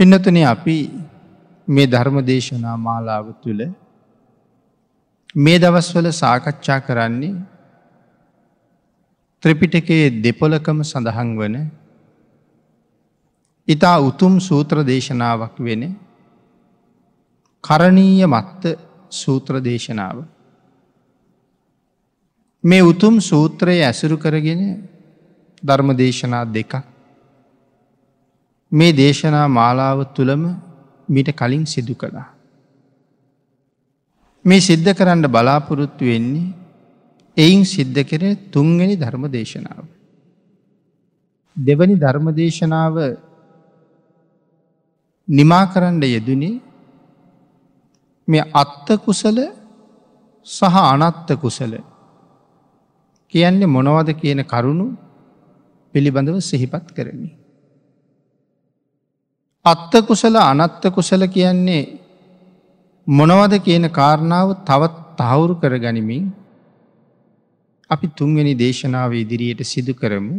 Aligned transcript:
පින්නතන 0.00 0.36
අපි 0.44 0.74
මේ 1.68 1.86
ධර්ම 1.86 2.18
දේශනා 2.24 2.76
මාලාව 2.78 3.26
තුළ 3.42 3.58
මේ 5.36 5.58
දවස්වල 5.58 6.06
සාකච්ඡා 6.12 6.78
කරන්නේ 6.80 7.34
ත්‍රිපිටකයේ 9.42 10.06
දෙපොලකම 10.22 10.78
සඳහන් 10.82 11.32
වන 11.38 11.56
ඉතා 13.68 13.96
උතුම් 14.00 14.38
සූත්‍ර 14.40 14.78
දේශනාවක් 14.84 15.58
වෙන 15.58 15.84
කරණීය 17.64 18.26
මත්ත 18.26 18.62
සූත්‍ර 19.12 19.60
දේශනාව. 19.60 20.16
මේ 22.64 22.82
උතුම් 22.82 23.20
සූත්‍රයේ 23.22 23.84
ඇසුරු 23.84 24.16
කරගෙන 24.16 24.64
ධර්ම 25.62 25.90
දේශනා 25.94 26.44
දෙකක් 26.48 26.89
මේ 28.72 28.92
දේශනා 28.92 29.46
මාලාව 29.48 29.98
තුළම 30.14 30.42
මිට 31.08 31.28
කලින් 31.36 31.64
සිදු 31.66 31.94
කළා. 31.94 32.28
මේ 34.44 34.60
සිද්ධ 34.60 34.90
කරන්න 34.94 35.26
බලාපොරොත්තු 35.26 36.04
වෙන්නේ 36.04 36.54
එයින් 37.36 37.64
සිද්ධ 37.64 38.00
කර 38.02 38.22
තුන්ගනි 38.52 38.94
ධර්ම 38.96 39.24
දේශනාව. 39.28 39.84
දෙවනි 41.56 41.94
ධර්ම 41.94 42.26
දේශනාව 42.32 42.94
නිමා 45.28 45.64
කරන්න 45.66 46.02
යෙදනේ 46.06 46.60
මේ 48.28 48.48
අත්ත 48.54 48.88
කුසල 49.04 49.38
සහ 50.46 50.76
අනත්ත 50.84 51.28
කුසල 51.40 51.72
කියන්නේ 53.34 53.66
මොනවද 53.66 54.08
කියන 54.14 54.40
කරුණු 54.44 54.86
පිළිබඳව 55.94 56.38
සිහිපත් 56.40 56.86
කරමි. 56.96 57.39
අත්ත 59.64 59.92
කුසල 60.02 60.36
අනත්ත 60.38 60.84
කුසල 60.90 61.22
කියන්නේ 61.28 61.98
මොනවද 63.06 63.54
කියන 63.60 63.84
කාරණාව 63.90 64.48
තවත් 64.64 64.96
තහවුරු 65.18 65.54
කර 65.54 65.74
ගනිමින් 65.78 66.24
අපි 67.90 68.06
තුන්වෙනි 68.10 68.54
දේශනාව 68.54 69.12
ඉදිරියට 69.14 69.62
සිදු 69.64 69.92
කරමු. 69.94 70.36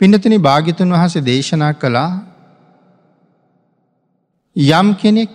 පිනතන 0.00 0.34
භාගිතුන් 0.40 0.90
වහස 0.90 1.14
දේශනා 1.22 1.72
කළා 1.74 2.10
යම් 4.56 4.88
කෙනෙක් 4.96 5.34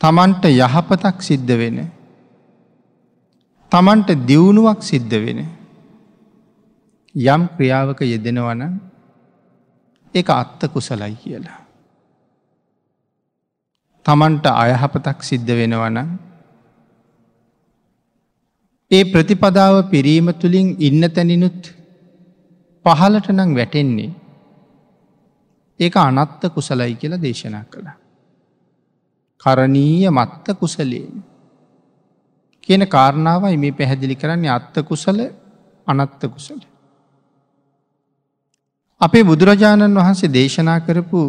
තමන්ට 0.00 0.44
යහපතක් 0.50 1.18
සිද්ධ 1.22 1.52
වෙන 1.54 1.76
තමන්ට 3.72 4.08
දියුණුවක් 4.26 4.80
සිද්ධ 4.82 5.14
වෙන 5.16 5.40
යම් 7.14 7.42
ක්‍රියාවක 7.48 8.00
යෙදෙනවන 8.04 8.62
එක 10.14 10.30
අත්ත 10.30 10.60
කුසලයි 10.68 11.14
කියලා. 11.16 11.58
තමන්ට 14.06 14.46
අයහපතක් 14.54 15.18
සිද්ධ 15.22 15.52
වෙනවන 15.52 15.98
ඒ 18.90 19.04
ප්‍රතිපදාව 19.04 19.76
පිරීම 19.90 20.28
තුළින් 20.34 20.68
ඉන්න 20.80 21.04
තැනිනුත් 21.10 21.62
පහලට 22.84 23.28
නං 23.30 23.54
වැටෙන්නේ 23.54 24.10
ඒක 25.80 25.96
අනත්ත 25.98 26.42
කුසලයි 26.50 26.94
කියලා 26.94 27.22
දේශනා 27.22 27.64
කළ. 27.64 27.88
කරණීය 29.42 30.10
මත්ත 30.10 30.46
කුසලයෙන්. 30.54 31.14
කියන 32.62 32.82
කාරණාවයි 32.88 33.56
මේ 33.56 33.72
පැහැදිලි 33.72 34.16
කරන්නේ 34.16 34.50
අත්ත 34.50 34.76
කුසල 34.84 35.18
අනත්ත 35.86 36.22
කුසල. 36.26 36.60
අපේ 39.02 39.24
බුදුරජාණන් 39.24 39.98
වහන්සේ 39.98 40.30
දේශනා 40.30 40.80
කරපු 40.80 41.20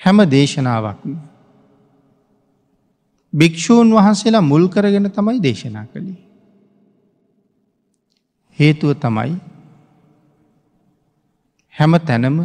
හැම 0.00 0.18
දේශනාවක්ම. 0.30 1.14
භික්‍ෂූන් 3.32 3.90
වහන්සේලා 3.90 4.42
මුල් 4.42 4.64
කරගෙන 4.68 5.10
තමයි 5.10 5.42
දේශනා 5.42 5.86
කළේ. 5.86 6.20
හේතුව 8.58 8.92
තමයි 8.96 9.34
හැම 11.74 11.92
තැනම 12.00 12.38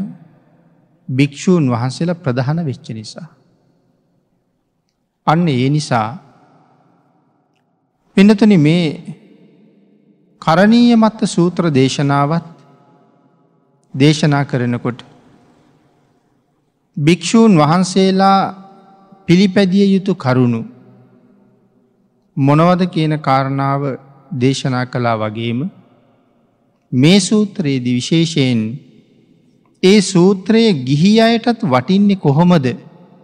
භික්‍ෂූන් 1.10 1.70
වහන්සේලා 1.70 2.16
ප්‍රධාන 2.16 2.66
වෙච්ච 2.66 2.88
නිසා. 2.90 3.28
අන්න 5.28 5.48
ඒ 5.48 5.70
නිසා 5.70 6.08
පිනතුන 8.18 8.54
මේ 8.60 8.88
කරණීය 10.42 10.96
මත්ත 10.96 11.20
සූත්‍ර 11.26 11.66
දේශනාවත් 11.72 12.61
දේශනා 13.94 14.44
කරනකොට 14.44 15.00
භික්‍ෂූන් 16.97 17.57
වහන්සේලා 17.57 18.40
පිළිපැදිය 19.25 19.85
යුතු 19.94 20.16
කරුණු 20.16 20.62
මොනවද 22.38 22.81
කියන 22.85 23.16
කාරණාව 23.19 23.81
දේශනා 24.40 24.85
කලා 24.85 25.18
වගේම 25.18 25.59
මේ 26.91 27.19
සූත්‍රයේදි 27.19 27.94
විශේෂයෙන් 27.94 28.62
ඒ 29.84 30.02
සූත්‍රයේ 30.03 30.73
ගිහි 30.84 31.12
අයටත් 31.22 31.62
වටින්නේ 31.66 32.16
කොහොමද 32.18 32.66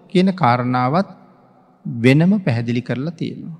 කියන 0.09 0.29
කාරණාවත් 0.33 1.09
වෙනම 1.85 2.31
පැහැදිලි 2.39 2.81
කරලා 2.81 3.11
තියෙනවා. 3.11 3.57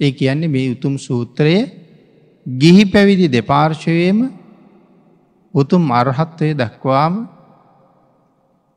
ඒ 0.00 0.12
කියන්නේ 0.12 0.48
මේ 0.48 0.70
උතුම් 0.70 0.94
සූත්‍රය 0.98 1.56
ගිහි 2.46 2.84
පැවිදි 2.84 3.32
දෙපාර්ශවයම 3.32 4.18
උතුම් 5.54 5.84
අරහත්වය 5.92 6.50
දක්වාම 6.54 7.14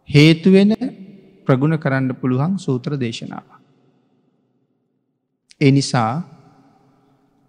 හේතුවෙන 0.09 0.71
ප්‍රගුණ 1.47 1.75
කරන්න 1.75 2.09
පුළුවන් 2.13 2.53
සූත්‍ර 2.57 2.91
දේශනාව. 2.95 3.47
එනිසා 5.61 6.11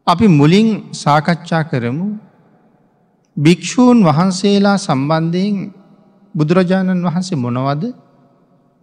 අපි 0.07 0.27
මුලින් 0.31 0.69
සාකච්ඡා 0.95 1.65
කරමු 1.65 2.09
භික්‍ෂූන් 3.37 3.99
වහන්සේලා 4.03 4.79
සම්බන්ධයෙන් 4.79 5.57
බුදුරජාණන් 6.35 7.07
වහන්සේ 7.07 7.37
මොනවද 7.37 7.83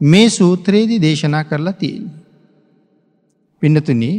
මේ 0.01 0.27
සූත්‍රයේදී 0.29 1.01
දේශනා 1.01 1.43
කරලා 1.43 1.73
තියෙන. 1.73 2.05
පින්නතුනී 3.61 4.17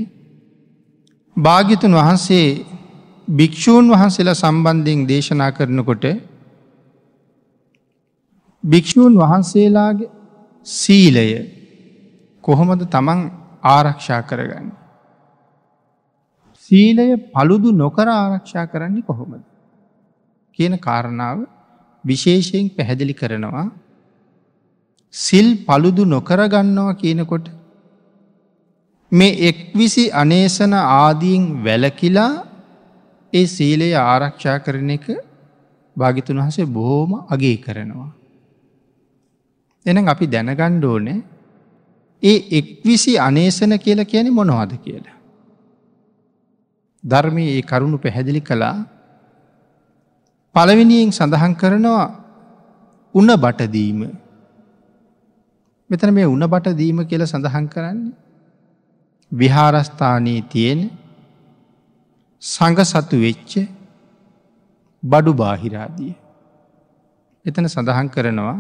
භාගිතුන් 1.37 1.93
වහන්සේ 1.93 2.47
භික්‍ෂූන් 3.29 3.91
වහන්සේලා 3.91 4.35
සම්බන්ධයෙන් 4.35 5.07
දේශනා 5.07 5.51
කරනකොට 5.51 6.05
භික්‍ෂූන් 8.65 9.15
වහන්සේලාගේ 9.15 10.11
සීලය 10.67 11.27
කොහොමද 12.45 12.83
තමන් 12.87 13.21
ආරක්ෂා 13.65 14.23
කරගන්න. 14.23 14.71
සීලය 16.57 17.17
පළුදු 17.17 17.73
නොකර 17.73 18.09
ආරක්ෂා 18.09 18.67
කරන්නේ 18.67 19.03
කොහොමද. 19.03 19.43
කියන 20.59 20.79
කාරණාව 20.79 21.39
විශේෂයෙන් 22.05 22.71
පැහැදිලි 22.71 23.15
කරනවා 23.15 23.67
සිල් 25.15 25.49
පළුදු 25.65 26.05
නොකරගන්නවා 26.05 26.95
කියනකොට 26.95 27.47
මේ 29.13 29.39
එක්විසි 29.49 30.05
අනේසන 30.13 30.73
ආදීන් 30.75 31.65
වැලකිලා 31.65 32.46
ඒ 33.37 33.45
සීලය 33.47 33.89
ආරක්ෂා 34.03 34.59
කරන 34.59 34.91
එක 34.91 35.07
භාගිතුන් 35.97 36.41
වහසේ 36.41 36.67
බොහෝම 36.69 37.13
අගේ 37.29 37.57
කරනවා. 37.57 38.11
එන 39.87 39.99
අපි 40.07 40.27
දැනගණ්ඩෝන 40.27 41.09
ඒ 42.23 42.37
එක්විසි 42.51 43.13
අනේසන 43.19 43.73
කියල 43.79 44.01
කියන 44.05 44.29
මොනවාද 44.33 44.73
කියලා. 44.79 45.17
ධර්මය 47.05 47.45
ඒ 47.49 47.63
කරුණු 47.63 47.99
පැහැදිලි 47.99 48.41
කළා 48.41 48.77
පළවිනියෙන් 50.55 51.11
සඳහන් 51.13 51.55
කරනවා 51.55 52.07
උන 53.15 53.29
බටදීම. 53.37 54.01
මෙතන 55.91 56.11
මේ 56.11 56.27
උන 56.27 56.45
බටදීම 56.47 56.99
කියල 57.05 57.23
සඳහන් 57.25 57.67
කරන්නේ. 57.69 58.15
විහාරස්ථානයේ 59.33 60.43
තියෙන 60.45 60.81
සඟ 62.43 62.81
සතු 62.83 63.17
වෙච්ච 63.17 63.53
බඩු 65.03 65.33
බාහිරාදිය. 65.33 66.15
එතන 67.45 67.67
සඳහන් 67.67 68.09
කරනවා 68.09 68.59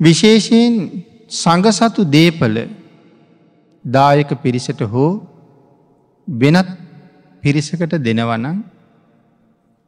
විශේෂයෙන් 0.00 0.74
සඟසතු 1.32 2.04
දේපල 2.06 2.56
දායක 3.84 4.30
පිරිසට 4.42 4.80
හෝ 4.84 5.10
වෙනත් 6.28 6.68
පිරිසකට 7.42 7.94
දෙනවනං 7.98 8.58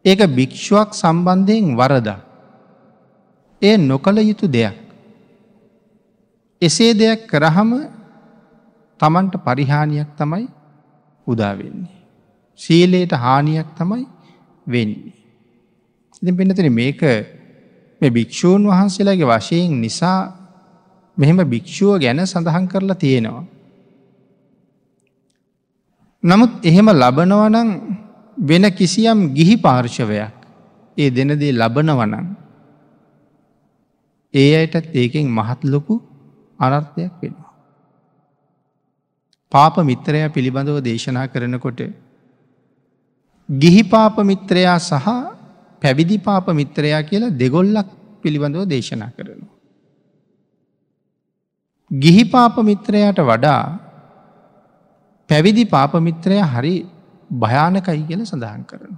ඒක 0.04 0.20
භික්‍ෂුවක් 0.28 0.94
සම්බන්ධයෙන් 0.94 1.76
වරද. 1.76 2.08
එය 3.62 3.76
නොකළ 3.81 4.19
යුතු 4.20 4.46
දෙයක්. 4.49 4.76
එසේ 6.62 6.94
දෙයක් 6.94 7.26
කරහම 7.26 7.70
තමන්ට 9.00 9.34
පරිහානියක් 9.38 10.08
තමයි 10.16 10.46
උදාවෙන්නේ. 11.26 11.98
සීලයට 12.58 13.12
හානියක් 13.14 13.69
තමයි 13.76 14.06
වෙන්නේ. 14.66 15.12
ඉතින් 16.14 16.37
පිනතන 16.37 16.72
මේක 16.72 17.02
මේ 18.00 18.10
භික්‍ෂූන් 18.10 18.62
වහන්සේලාගේ 18.64 19.28
වශයෙන් 19.28 19.81
නිසා 19.81 20.19
මෙහෙම 21.16 21.38
භික්‍ෂුව 21.44 21.94
ගැන 21.99 22.20
සඳහන් 22.25 22.66
කරලා 22.66 22.96
තියෙනවා. 22.96 23.46
නමුත් 26.22 26.52
එහෙම 26.62 26.88
ලබනවනං 26.93 27.70
වෙන 28.43 28.64
කිසියම් 28.72 29.19
ගිහි 29.34 29.56
පාර්ශවයක් 29.58 30.34
ඒ 30.96 31.11
දෙනදේ 31.11 31.52
ලබනවනං 31.52 32.26
ඒ 34.34 34.50
අයටත් 34.56 34.94
ඒකෙන් 34.94 35.26
මහත්ලොකු 35.31 35.94
අනර්ථයක් 36.61 37.12
වෙනවා. 37.22 37.52
පාප 39.52 39.76
මිත්‍රය 39.82 40.20
පිළිබඳව 40.28 40.78
දේශනා 40.81 41.26
කරනකොට 41.26 41.81
ගිහි 43.49 43.83
පාප 43.83 44.17
මිත්‍රයා 44.21 44.79
සහ 44.79 45.09
පැවිදි 45.83 46.19
පාප 46.19 46.49
මිත්‍රයා 46.50 47.03
කියලා 47.03 47.37
දෙගොල්ලක් 47.37 47.89
පිළිබඳව 48.23 48.69
දේශනා 48.69 49.11
කරනවා. 49.17 49.55
ගිහි 51.93 52.25
පාප 52.25 52.56
මිත්‍රයාට 52.59 53.21
වඩා 53.21 53.89
පැවිදි 55.31 55.65
පාපමිත්‍රය 55.65 56.41
හරි 56.45 56.75
භයානකයි 57.31 58.03
කියල 58.09 58.25
සඳහන් 58.25 58.65
කරන. 58.65 58.95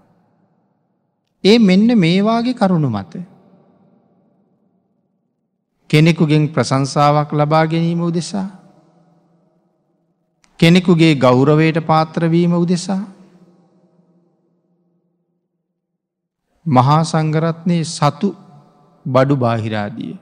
ඒ 1.44 1.58
මෙන්න 1.58 1.98
මේවාගේ 1.98 2.54
කරුණු 2.54 2.90
මත. 2.90 3.22
කෙනෙකුගෙන් 5.90 6.48
ප්‍රසංසාවක් 6.48 7.32
ලබා 7.32 7.66
ගැනීම 7.66 8.00
උදෙසා. 8.00 8.48
කෙනෙකුගේ 10.60 11.14
ගෞරවයට 11.16 11.78
පාත්‍රවීම 11.86 12.52
උදෙසා. 12.54 13.02
මහා 16.66 17.02
සංගරත්නය 17.02 17.84
සතු 17.84 18.36
බඩු 19.06 19.34
බාහිරාදිය 19.36 20.14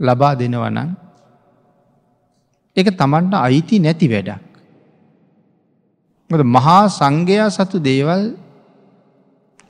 ලබා 0.00 0.34
දෙනවනන් 0.34 0.96
එක 2.76 2.88
තමන්ට 2.90 3.34
අයිති 3.36 3.78
නැති 3.78 4.08
වැඩක්. 4.08 4.42
මහා 6.30 6.88
සංඝයා 6.88 7.50
සතු 7.50 7.78
දේවල් 7.78 8.34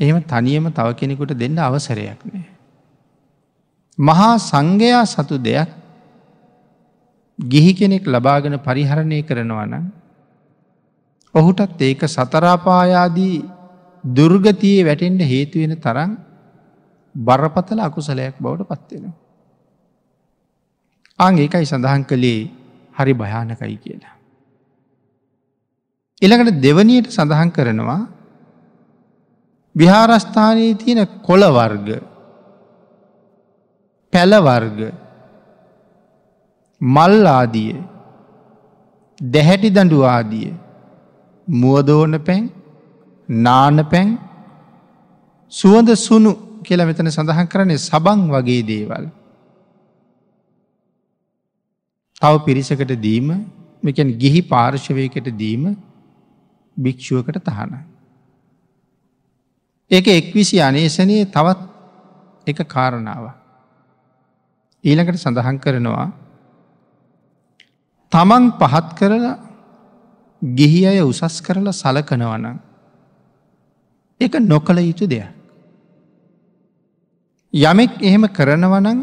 එහෙම 0.01 0.23
තනියම 0.23 0.73
තව 0.73 0.89
කෙනෙකුට 0.95 1.35
දෙන්න 1.35 1.59
අවසරයක් 1.59 2.21
නෑ. 2.25 2.47
මහා 3.99 4.39
සංඝයා 4.41 5.05
සතු 5.05 5.39
දෙයක් 5.39 5.69
ගිහි 7.39 7.75
කෙනෙක් 7.75 8.07
ලබාගෙන 8.07 8.59
පරිහරණය 8.59 9.23
කරනවන 9.23 9.91
ඔහුටත් 11.35 11.81
ඒක 11.81 12.07
සතරාපායාදී 12.07 13.45
දුර්ගතියේ 14.05 14.85
වැටෙන්ට 14.85 15.21
හේතුවෙන 15.23 15.77
තරම් 15.79 16.17
බරපතල 17.15 17.81
අකුසලයක් 17.81 18.35
බවට 18.39 18.69
පත්වෙනවා. 18.71 19.15
ආං 21.19 21.39
ඒකයි 21.39 21.65
සඳහන් 21.65 22.05
කළේ 22.05 22.51
හරි 22.95 23.15
භයානකයි 23.15 23.77
කියලා. 23.77 24.15
එළඟට 26.23 26.63
දෙවනියට 26.63 27.09
සඳහන් 27.11 27.51
කරනවා 27.51 28.03
විහාරස්ථානයේ 29.77 30.75
තියෙන 30.75 31.07
කොළවර්ග 31.23 31.89
පැලවර්ග 34.13 34.79
මල්ආදිය 36.81 37.75
දැහැටි 39.21 39.71
දඩුආදිය 39.71 40.51
මුවදෝන 41.49 42.21
පැන් 42.21 42.45
නාන 43.29 43.77
පැන් 43.85 44.19
සුවඳ 45.53 45.91
සුනු 45.97 46.33
කියල 46.63 46.81
මෙතන 46.83 47.09
සඳහන් 47.09 47.49
කරන්නේ 47.49 47.79
සබං 47.79 48.29
වගේ 48.29 48.63
දේවල්. 48.65 49.05
තව 52.17 52.33
පිරිසකට 52.41 52.95
දීම 52.99 53.29
මෙකැන් 53.83 54.19
ගිහි 54.19 54.43
පාර්ශවයකට 54.45 55.29
දීම 55.35 55.77
භික්‍ෂුවකට 56.77 57.39
තහන. 57.41 57.73
ඒක 59.91 60.07
එක්විසි 60.11 60.61
අනේසනයේ 60.61 61.25
තවත් 61.27 61.61
එක 62.47 62.59
කාරණාව. 62.67 63.33
ඊළඟට 64.85 65.19
සඳහන් 65.19 65.59
කරනවා 65.59 66.07
තමන් 68.13 68.45
පහත් 68.53 68.89
කරලා 68.95 69.35
ගිහි 70.43 70.81
අය 70.87 71.01
උසස් 71.03 71.41
කරලා 71.41 71.73
සලකනවන. 71.75 72.47
එක 74.21 74.35
නොකළ 74.43 74.79
යුතු 74.81 75.07
දෙයක්. 75.07 75.29
යමෙක් 77.55 77.93
එහෙම 78.01 78.25
කරනවනං 78.29 79.01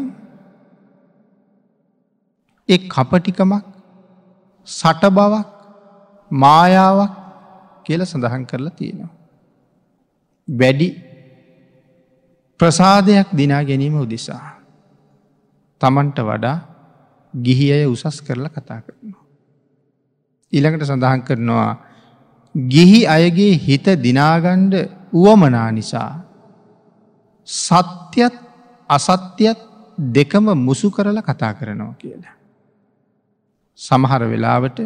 එ 2.68 2.76
කපටිකමක් 2.86 3.64
සට 4.68 5.02
බවක් 5.10 5.48
මායාවක් 6.30 7.12
කියල 7.84 8.00
සඳහන් 8.02 8.44
කරලා 8.46 8.72
තියෙනවා. 8.72 9.12
වැඩි 10.48 10.88
ප්‍රසාදයක් 12.60 13.28
දිනා 13.32 13.62
ගැනීම 13.62 13.96
උදෙසා. 13.96 14.58
තමන්ට 15.80 16.18
වඩා 16.20 16.58
ගිහි 17.34 17.66
අය 17.72 17.84
උසස් 17.86 18.20
කරලා 18.20 18.50
කතා 18.50 18.80
කරනවා. 18.80 19.22
ඊළඟට 20.52 20.84
සඳහන් 20.84 21.22
කරනවා 21.22 21.72
ගිහි 22.54 23.00
අයගේ 23.06 23.54
හිත 23.58 23.86
දිනාගණ්ඩ 23.98 25.01
වුවමනා 25.12 25.70
නිසා. 25.70 26.24
සත්‍යත් 27.48 28.34
අසත්‍යත් 28.90 29.58
දෙකම 29.98 30.46
මුසු 30.58 30.90
කරලා 30.90 31.22
කතා 31.22 31.54
කරනවා 31.54 31.94
කියලා. 31.94 32.34
සමහර 33.78 34.22
වෙලාවට 34.24 34.78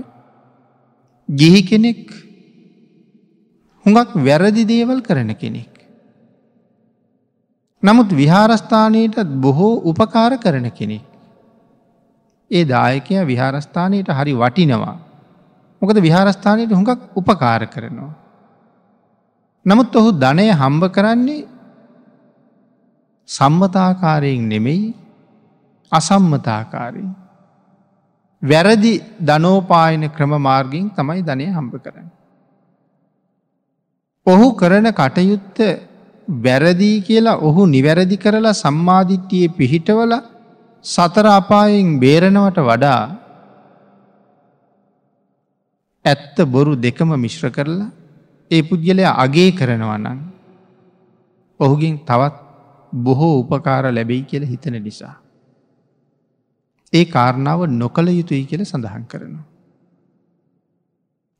ගිහි 1.28 1.62
කෙනෙක් 1.62 2.10
හුඟක් 3.86 4.14
වැරදි 4.18 4.64
දේවල් 4.64 5.00
කරන 5.00 5.34
කෙනෙක්. 5.34 5.72
නමුත් 7.82 8.10
විහාරස්ථානයටත් 8.12 9.34
බොහෝ 9.36 9.82
උපකාර 9.84 10.38
කරන 10.38 10.70
කෙනෙක්. 10.70 11.04
ඒ 12.50 12.64
දායකය 12.64 13.14
විහාරස්ථානයට 13.24 14.08
හරි 14.10 14.34
වටිනවා. 14.34 14.96
මොකද 15.82 15.96
විහාරස්ථානයට 16.00 16.70
හුඟක් 16.70 17.00
උපකාර 17.14 17.66
කරනවා. 17.66 18.25
නමුත් 19.66 19.96
ඔහු 19.96 20.10
ධනය 20.14 20.46
හම්බ 20.52 20.82
කරන්නේ 20.88 21.42
සම්මතාකාරයෙන් 23.28 24.44
නෙමෙයි 24.44 24.94
අසම්මතාකාරයෙන්. 25.92 27.10
වැරදි 28.42 28.92
ධනෝපායන 29.20 30.04
ක්‍රම 30.10 30.32
මාර්ගින් 30.40 30.86
තමයි 30.90 31.22
ධනය 31.22 31.46
හම්බ 31.48 31.74
කරන්න. 31.78 32.08
ඔහු 34.26 34.46
කරන 34.54 34.86
කටයුත්ත 34.92 35.58
වැරදිී 36.28 37.02
කියලා 37.02 37.40
ඔහු 37.40 37.66
නිවැරදි 37.66 38.16
කරලා 38.18 38.54
සම්මාධිට්ටියේ 38.54 39.54
පිහිටවල 39.58 40.14
සතර 40.84 41.26
අපායෙන් 41.32 42.00
බේරනවට 42.00 42.58
වඩා 42.62 43.02
ඇත්ත 46.04 46.36
බොරු 46.46 46.72
දෙකම 46.78 47.10
මිශ්‍ර 47.18 47.50
කරලා 47.50 47.90
ඒ 48.50 48.62
පුද්ගලය 48.62 49.04
අගේ 49.16 49.50
කරනවනන් 49.50 50.18
ඔහුගෙන් 51.60 51.96
තවත් 52.06 52.36
බොහෝ 52.92 53.34
උපකාර 53.40 53.84
ලැබෙයි 53.90 54.22
කියල 54.22 54.44
හිතන 54.44 54.76
නිසා. 54.82 55.14
ඒ 56.92 57.04
කාරණාව 57.06 57.60
නොකළ 57.72 58.08
යුතුයි 58.10 58.44
කියල 58.44 58.64
සඳහන් 58.64 59.04
කරනවා. 59.04 59.44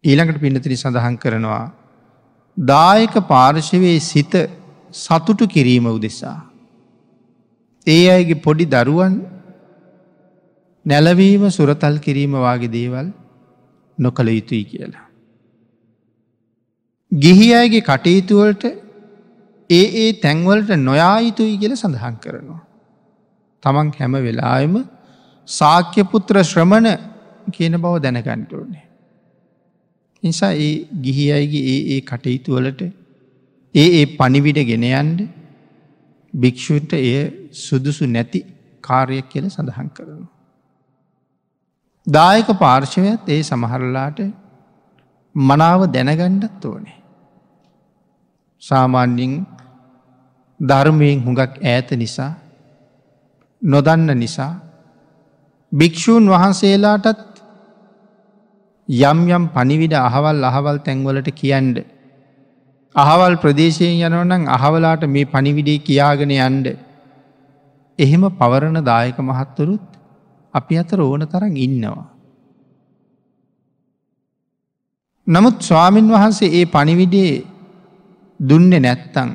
ඊළඟට 0.04 0.40
පින්නතිරි 0.40 0.76
සඳහන් 0.76 1.16
කරනවා 1.16 1.64
දායක 2.56 3.14
පාර්ශවයේ 3.28 4.00
සිත 4.00 4.34
සතුටු 4.94 5.46
කිරීම 5.46 5.86
උදෙසා. 5.86 6.38
ඒ 7.86 8.04
අයගේ 8.10 8.42
පොඩි 8.42 8.66
දරුවන් 8.66 9.16
නැලවීම 10.86 11.44
සුරතල් 11.50 11.98
කිරීම 11.98 12.36
වගේ 12.38 12.72
දේවල් 12.76 13.08
නොකළ 13.98 14.28
යුතුයි 14.28 14.64
කියලා. 14.64 15.05
ගිහි 17.16 17.48
අයගේ 17.52 17.82
කටයුතුවලට 17.82 18.64
ඒ 19.70 19.84
ඒ 19.96 20.08
තැන්වලට 20.14 20.70
නොයා 20.78 21.16
යුතුයි 21.20 21.56
කියල 21.58 21.74
සඳහන් 21.74 22.16
කරනවා. 22.20 22.62
තමන් 23.62 23.92
හැම 23.98 24.16
වෙලායම 24.20 24.74
සාක්‍යපුත්‍ර 25.48 26.36
ශ්‍රමණ 26.42 26.88
කියන 27.52 27.76
බව 27.76 27.94
දැනගන්ටෝනේ. 28.04 28.84
නිසා 30.22 30.52
ඒ 30.58 30.72
ගිහි 31.02 31.26
අයගේ 31.32 31.64
ඒ 31.66 31.80
ඒ 31.94 32.00
කටයුතුවලට 32.02 32.82
ඒ 33.74 33.88
ඒ 33.92 34.04
පනිවිඩ 34.18 34.60
ගෙනයන්ඩ 34.64 35.20
භික්‍ෂුවට 36.34 36.92
එය 37.00 37.14
සුදුසු 37.56 38.06
නැති 38.08 38.40
කාර්යක් 38.84 39.28
කියල 39.28 39.46
සඳහන් 39.48 39.88
කරනු. 39.90 40.26
දායක 42.06 42.48
පාර්ශවයත් 42.58 43.26
ඒ 43.28 43.42
සමහරලාට 43.42 44.20
මනාව 45.34 45.80
දැනගණ්ඩත් 45.88 46.64
ඕනේ. 46.64 46.96
සාමාන්‍යින් 48.62 49.32
ධර්මයෙන් 50.60 51.24
හුඟක් 51.24 51.52
ඈත 51.62 51.90
නිසා 51.94 52.32
නොදන්න 53.62 54.10
නිසා 54.14 54.52
භික්‍ෂූන් 55.72 56.24
වහන්සේලාටත් 56.26 57.36
යම් 58.88 59.20
යම් 59.28 59.44
පනිවිඩ 59.48 59.94
අහවල් 59.98 60.44
අහවල් 60.44 60.78
තැන්වලට 60.78 61.28
කියන්ඩ. 61.32 61.76
අහවල් 62.94 63.34
ප්‍රදේශයෙන් 63.36 64.00
යනවනං 64.00 64.48
අහවලාට 64.48 65.02
මේ 65.06 65.26
පනිවිඩේ 65.26 65.78
කියාගෙන 65.80 66.30
යන්ඩ. 66.30 66.66
එහෙම 67.98 68.22
පවරණ 68.32 68.78
දායක 68.82 69.18
මහත්තරුත් 69.20 69.84
අපි 70.54 70.78
අතර 70.78 71.00
ඕන 71.00 71.22
තරන් 71.24 71.56
ඉන්නවා. 71.58 72.06
නමුත් 75.26 75.56
ස්වාමීන් 75.60 76.08
වහන්සේ 76.08 76.54
ඒ 76.54 76.66
පනිවිඩේ 76.66 77.55
දුන්න 78.40 78.70
නැත්තං 78.70 79.30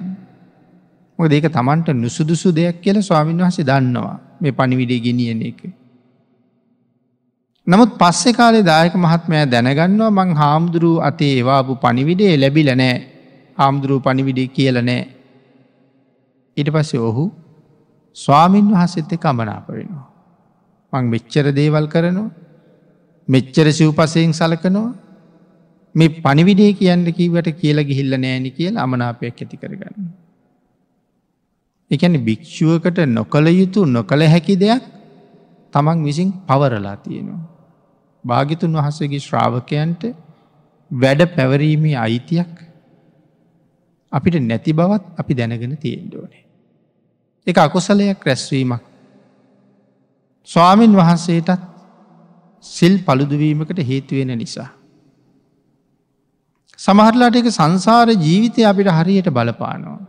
දෙක 1.19 1.45
තමන්ට 1.47 1.89
නුසුදුසු 1.95 2.49
දෙයක් 2.51 2.81
කියල 2.81 2.97
ස්වාමීන් 2.99 3.37
වහසේ 3.39 3.65
දන්නවා 3.65 4.17
මේ 4.41 4.51
පනිවිඩේ 4.51 4.99
ගෙනියන 4.99 5.41
එක. 5.41 5.61
නමුත් 7.67 7.91
පස්සෙ 7.95 8.33
කාලේ 8.33 8.63
දායක 8.63 8.93
මහත්මය 8.95 9.45
දැනගන්නවා 9.45 10.11
මං 10.11 10.29
හාමුදුරුව 10.35 11.01
අතේ 11.01 11.33
ඒවාපු 11.35 11.75
පනිවිඩේ 11.75 12.33
ලැබිල 12.37 12.69
නෑ 12.73 12.95
හාමුදුරුව 13.57 14.01
පනිවිඩේ 14.01 14.47
කියල 14.47 14.81
නෑ. 14.81 15.03
ඊට 16.57 16.69
පස්සේ 16.69 16.99
ඔහු 16.99 17.25
ස්වාමීන් 18.17 18.67
වහසෙත් 18.67 19.13
එක 19.13 19.25
අමනාප 19.25 19.67
වෙනවා. 19.69 20.07
මං 20.93 21.05
මෙච්චර 21.05 21.45
දේවල් 21.51 21.85
කරනවා 21.87 22.29
මෙච්චර 23.27 23.67
සිව්පසයෙන් 23.71 24.33
සලකනවා 24.33 24.89
මේ 25.95 26.09
පනිවිඩේ 26.19 26.73
කියන්න 26.73 27.05
කීවට 27.11 27.47
කියලා 27.53 27.83
ගිහිල්ල 27.83 28.17
නෑනි 28.17 28.51
කියල 28.51 28.77
අමනාපයක් 28.77 29.37
ඇති 29.37 29.57
කරගන්න. 29.57 30.09
එකැන 31.91 32.17
භික්‍ෂුවකට 32.25 32.99
නොකළ 33.09 33.47
යුතු 33.51 33.85
නොකළ 33.87 34.23
හැකි 34.25 34.55
දෙයක් 34.55 34.83
තමන් 35.73 36.03
විසින් 36.03 36.29
පවරලා 36.47 36.97
තියෙනවා. 36.97 37.41
භාගිතුන් 38.23 38.77
වහසගේ 38.77 39.19
ශ්‍රාවකයන්ට 39.19 40.03
වැඩ 40.91 41.21
පැවරීමේ 41.35 41.97
අයිතියක් 41.97 42.53
අපිට 44.11 44.35
නැති 44.41 44.73
බවත් 44.73 45.03
අපි 45.17 45.33
දැනගෙන 45.33 45.75
තියෙන්ඩෝනේ. 45.77 46.43
එක 47.47 47.57
අකුසලයක් 47.57 48.25
රැස්වීමක්. 48.25 48.83
ස්වාමීන් 50.49 50.93
වහන්සේටත් 50.93 51.61
සිල් 52.63 52.93
පළුදුවීමකට 52.99 53.79
හේතුවෙන 53.83 54.37
නිසා. 54.37 54.69
සමහරලාට 56.81 57.35
එක 57.35 57.47
සංසාර 57.51 58.07
ජීවිතය 58.17 58.61
අපිට 58.63 58.89
හරියට 58.89 59.29
බලපානවා. 59.29 59.99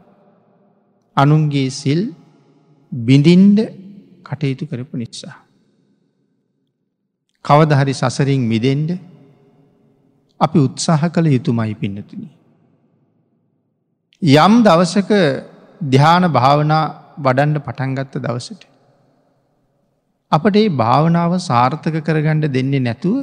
අනුන්ගේ 1.17 1.71
සිල් 1.73 2.03
බිඳින්ඩ 2.93 3.59
කටයුතු 4.25 4.65
කරපු 4.67 4.97
නිසා. 4.97 5.37
කවදහරි 7.45 7.95
සසරින් 7.95 8.43
මිදෙන්ඩ 8.45 8.91
අපි 10.41 10.59
උත්සාහ 10.59 11.03
කළ 11.09 11.29
යුතුමයි 11.29 11.75
පින්නතුනි. 11.75 12.29
යම් 14.23 14.55
දවසක 14.63 15.11
ධ්‍යාන 15.87 16.25
භාවනා 16.31 16.83
වඩන්ඩ 17.19 17.59
පටන්ගත්ත 17.59 18.17
දවසට. 18.19 18.63
අපට 20.33 20.57
ඒ 20.57 20.69
භාවනාව 20.77 21.33
සාර්ථක 21.43 21.97
කරගණ්ඩ 22.01 22.47
දෙන්නේ 22.49 22.81
නැතුව 22.81 23.17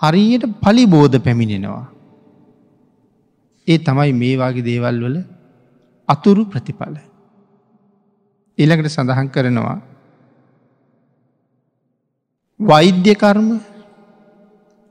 හරියට 0.00 0.44
පලිබෝධ 0.60 1.18
පැමිණෙනවා. 1.18 1.86
ඒ 3.68 3.78
තමයි 3.78 4.12
මේ 4.12 4.36
වගේ 4.36 4.64
දේවල් 4.64 4.98
වල 5.04 5.16
අතුරු 6.08 6.42
ප්‍රතිඵල. 6.44 6.96
ඊළඟට 8.58 8.90
සඳහන් 8.90 9.28
කරනවා 9.28 9.78
වෛද්‍යකර්ම 12.60 13.48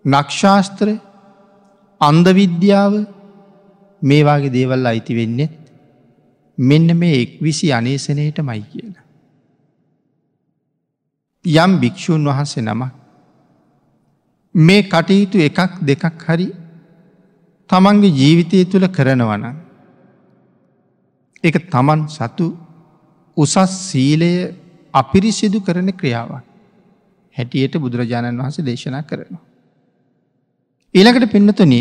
නක්ෂාස්ත්‍ර 0.06 0.90
අන්දවිද්‍යාව 2.02 2.94
මේවාගේ 4.02 4.50
දේවල් 4.50 4.86
අයිති 4.86 5.14
වෙන්නෙත් 5.16 5.58
මෙන්න 6.58 6.88
මේ 6.96 7.22
එක් 7.22 7.32
විසි 7.42 7.68
අනේසනයට 7.72 8.40
මයි 8.42 8.64
කියන. 8.64 8.94
යම් 11.46 11.72
භික්‍ෂූන් 11.82 12.24
වහන්සේ 12.26 12.64
නමක් 12.64 12.94
මේ 14.56 14.82
කටයුතු 14.84 15.38
එකක් 15.40 15.74
දෙකක් 15.82 16.24
හරි 16.24 16.48
තමන්ගේ 17.70 18.12
ජීවිතය 18.12 18.60
තුළ 18.66 18.88
කරනවන 18.90 19.44
එක 21.44 21.56
තමන් 21.68 22.02
සතු 22.10 22.48
උසස් 23.38 23.56
සීලය 23.82 24.32
අපිරිසිදු 24.94 25.60
කරන 25.60 25.90
ක්‍රියාවක්. 25.94 26.46
හැටියට 27.36 27.76
බුදුරජාණන් 27.76 28.40
වහස 28.40 28.58
දේශනා 28.62 29.04
කරනවා. 29.04 29.44
ඊළකට 30.96 31.32
පෙන්නතුන 31.32 31.74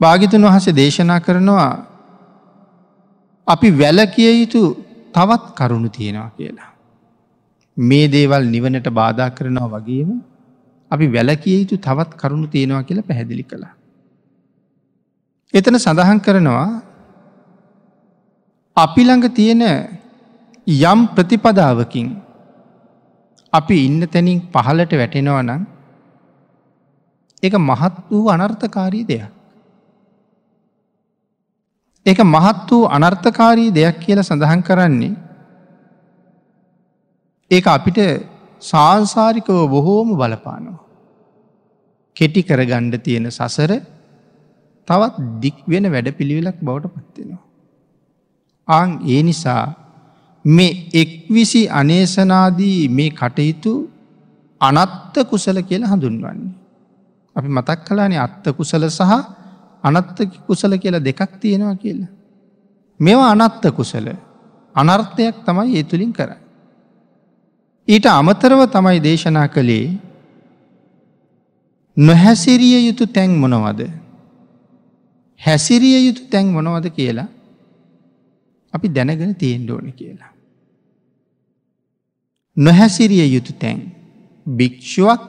භාගිතන් 0.00 0.44
වහස 0.44 0.66
දේශනා 0.74 1.20
කරනවා 1.20 1.70
අපි 3.46 3.68
වැලකිය 3.72 4.32
යුතු 4.34 4.62
තවත් 5.14 5.44
කරුණු 5.54 5.88
තියෙනවා 5.88 6.30
කියලා. 6.30 6.70
මේ 7.76 8.06
දේවල් 8.08 8.44
නිවනට 8.46 8.88
බාධා 8.92 9.30
කරනවා 9.30 9.72
වගේම 9.76 10.10
අපි 10.90 11.06
වැලකිය 11.14 11.56
යුතු 11.60 11.76
තවත් 11.78 12.10
කරුණු 12.20 12.46
තියෙනවා 12.46 12.82
කියලා 12.82 13.08
පැහැදිලි 13.08 13.44
කළා. 13.44 13.74
එතන 15.54 15.78
සඳහන් 15.78 16.20
කරනවා 16.20 16.68
අපි 18.76 19.02
ළඟ 19.04 19.34
තියෙන 19.38 19.62
යම් 20.66 21.00
ප්‍රතිපදාවකින් 21.14 22.08
අපි 23.52 23.76
ඉන්න 23.86 24.00
තැනින් 24.06 24.40
පහලට 24.54 24.92
වැටෙනවා 24.92 25.42
නම් 25.42 25.62
එක 27.42 27.54
මහත් 27.60 27.94
වූ 28.10 28.26
අනර්ථකාරී 28.28 29.04
දෙයක්. 29.04 29.32
එක 32.06 32.18
මහත් 32.24 32.70
වූ 32.70 32.84
අනර්ථකාරී 32.88 33.70
දෙයක් 33.70 33.96
කියල 34.04 34.22
සඳහන් 34.22 34.62
කරන්නේ 34.62 35.14
ඒ 37.50 37.62
අපිට 37.68 37.98
සංසාරිකව 38.62 39.58
බොහෝම 39.68 40.08
බලපානවා. 40.14 40.78
කෙටි 42.16 42.42
කරගණ්ඩ 42.42 43.02
තියෙන 43.02 43.26
සසර 43.30 43.72
තවත් 44.88 45.16
දික් 45.40 45.58
වෙන 45.66 45.84
වැඩ 45.86 46.08
පිළිවෙලක් 46.12 46.58
බවට 46.60 46.92
පත්වෙනවා. 46.96 47.42
ආං 48.68 48.90
ඒ 49.06 49.22
නිසා 49.22 49.64
මේ 50.44 50.72
එක්විසි 50.94 51.62
අනේසනාදී 51.70 52.88
මේ 52.90 53.10
කටයුතු 53.12 53.72
අනත්ත 54.60 55.14
කුසල 55.24 55.58
කියල 55.62 55.84
හඳුන්වන්නේ. 55.84 56.52
අපි 57.36 57.48
මතක් 57.48 57.78
කලානේ 57.86 58.18
අත්ත 58.18 58.44
කුසල 58.52 58.84
සහ 58.88 59.12
අනත්ත 59.84 60.18
කුසල 60.46 60.72
කියලා 60.76 61.00
දෙකක් 61.00 61.32
තියෙනවා 61.40 61.74
කියලා. 61.76 62.10
මෙවා 63.00 63.30
අනත්ත 63.32 63.64
කුසල 63.72 64.06
අනර්ථයක් 64.74 65.36
තමයි 65.46 65.76
ඒ 65.76 65.84
තුළින් 65.84 66.12
කර. 66.12 66.30
ඊට 67.90 68.06
අමතරව 68.06 68.60
තමයි 68.66 68.98
දේශනා 69.00 69.48
කළේ 69.48 69.86
නොහැසිරිය 71.96 72.76
යුතු 72.86 73.06
තැන් 73.06 73.30
මොනවද. 73.42 73.80
හැසිරිය 75.40 75.98
යුතු 76.06 76.22
තැන් 76.30 76.46
මොනවද 76.48 76.86
කියලා 76.90 77.28
අපි 78.74 78.88
දැනගෙන 78.88 79.34
තියෙන්ඩ 79.34 79.70
ඕන 79.70 79.92
කියලා. 79.92 80.32
නොහැසිරිය 82.56 83.26
යුතු 83.34 83.52
තැන් 83.54 83.80
භික්‍ෂුවක් 84.46 85.22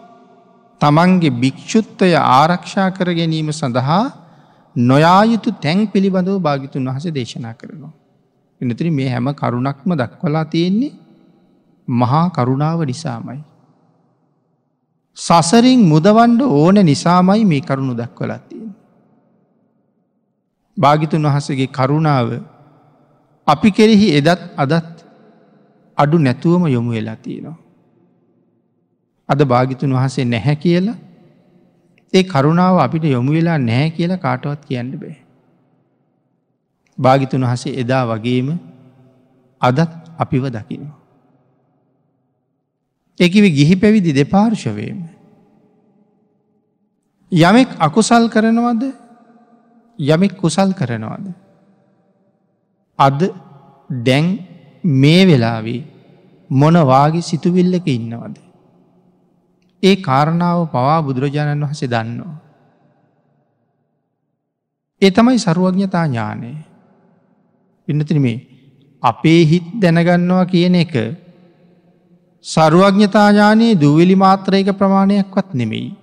තමන්ගේ 0.82 1.38
භික්‍ෂුත්වය 1.42 2.14
ආරක්ෂා 2.16 2.90
කර 2.92 3.10
ගැනීම 3.14 3.52
සඳහා 3.52 4.04
නොයායුතු 4.76 5.52
තැන් 5.58 5.88
පිළිබඳව 5.88 6.38
භාගිතුන් 6.40 6.86
වහස 6.86 7.06
දේශනා 7.12 7.54
කරනවා. 7.54 7.94
එනතිරි 8.62 8.92
මේ 8.92 9.10
හැම 9.10 9.28
කරුණක්ම 9.34 9.92
දක්වලා 9.94 10.46
තියෙන්නේ 10.46 10.98
මහා 11.88 12.30
කරුණාව 12.30 12.86
නිසාමයි. 12.86 13.42
සසරින් 15.18 15.82
මුදවන්ඩ 15.84 16.42
ඕන 16.42 16.78
නිසාමයි 16.86 17.46
මේ 17.46 17.62
කරුණු 17.62 17.94
දක්වලා 17.94 18.40
තියෙන. 18.40 18.72
භාගිතුන් 20.78 21.28
වහසගේ 21.28 21.68
කරුණාව 21.68 22.30
අපි 23.48 23.70
කෙරෙහි 23.72 24.08
එදත් 24.16 24.42
අදත් 24.58 25.06
අඩු 25.98 26.18
නැතුවම 26.18 26.64
යොමු 26.68 26.92
වෙලා 26.92 27.16
තියෙනවා. 27.16 27.58
අද 29.30 29.40
භාගිතුන් 29.44 29.94
වහසේ 29.94 30.26
නැහැ 30.26 30.56
කියලා 30.56 30.98
ඒ 32.14 32.24
කරුණාව 32.24 32.80
අපිට 32.80 33.04
යොමු 33.06 33.32
වෙලා 33.32 33.58
නැහැ 33.60 33.90
කියලා 33.90 34.18
කාටවත් 34.18 34.66
කියන්න 34.68 34.96
බෑ. 34.96 35.18
භාගිතුන් 36.98 37.44
වහසේ 37.44 37.78
එදා 37.80 38.04
වගේම 38.08 38.50
අදත් 39.62 39.80
අපිව 40.18 40.44
දකිනවා. 40.48 41.01
එකවි 43.20 43.50
ගිහි 43.52 43.76
පැවිදි 43.76 44.12
දෙපාර්ශවයම. 44.14 45.00
යමෙක් 47.32 47.70
අකුසල් 47.80 48.28
කරනවද 48.28 48.84
යමෙක් 50.00 50.34
කුසල් 50.36 50.74
කරනවද. 50.74 51.34
අද 53.00 53.20
දැන් 53.90 54.26
මේ 54.84 55.26
වෙලාවේ 55.26 55.82
මොනවාගේ 56.50 57.22
සිතුවිල්ලක 57.22 57.88
ඉන්නවද. 57.88 58.36
ඒ 59.84 59.96
කාරණාව 59.98 60.70
පවා 60.70 61.02
බුදුරජාණන් 61.02 61.64
වහසේ 61.64 61.88
දන්නවා. 61.88 62.36
ඒ 65.02 65.12
තමයි 65.12 65.40
සරුවඥතා 65.40 66.06
ඥානය. 66.08 66.52
පින්නතින 67.88 68.22
මේ 68.22 68.38
අපේ 69.04 69.42
හිත් 69.44 69.68
දැනගන්නවා 69.76 70.46
කියන 70.46 70.76
එක 70.76 70.94
සරුවඥතාඥානයේ 72.46 73.76
දුවිලි 73.76 74.16
මාත්‍රයක 74.16 74.70
ප්‍රමාණයක්වත් 74.74 75.54
නෙමෙයි. 75.54 75.96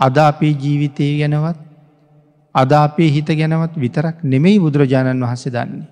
අද 0.00 0.16
අපේ 0.18 0.54
ජීවිතය 0.54 1.18
ගැනවත් 1.20 1.58
අද 2.54 2.72
අපේ 2.74 3.10
හිත 3.10 3.28
ගැනවත් 3.30 3.74
විතරක් 3.76 4.16
නෙමෙයි 4.24 4.58
බුදුරජාණන් 4.58 5.22
වහන්සේ 5.22 5.52
දන්නේ. 5.52 5.86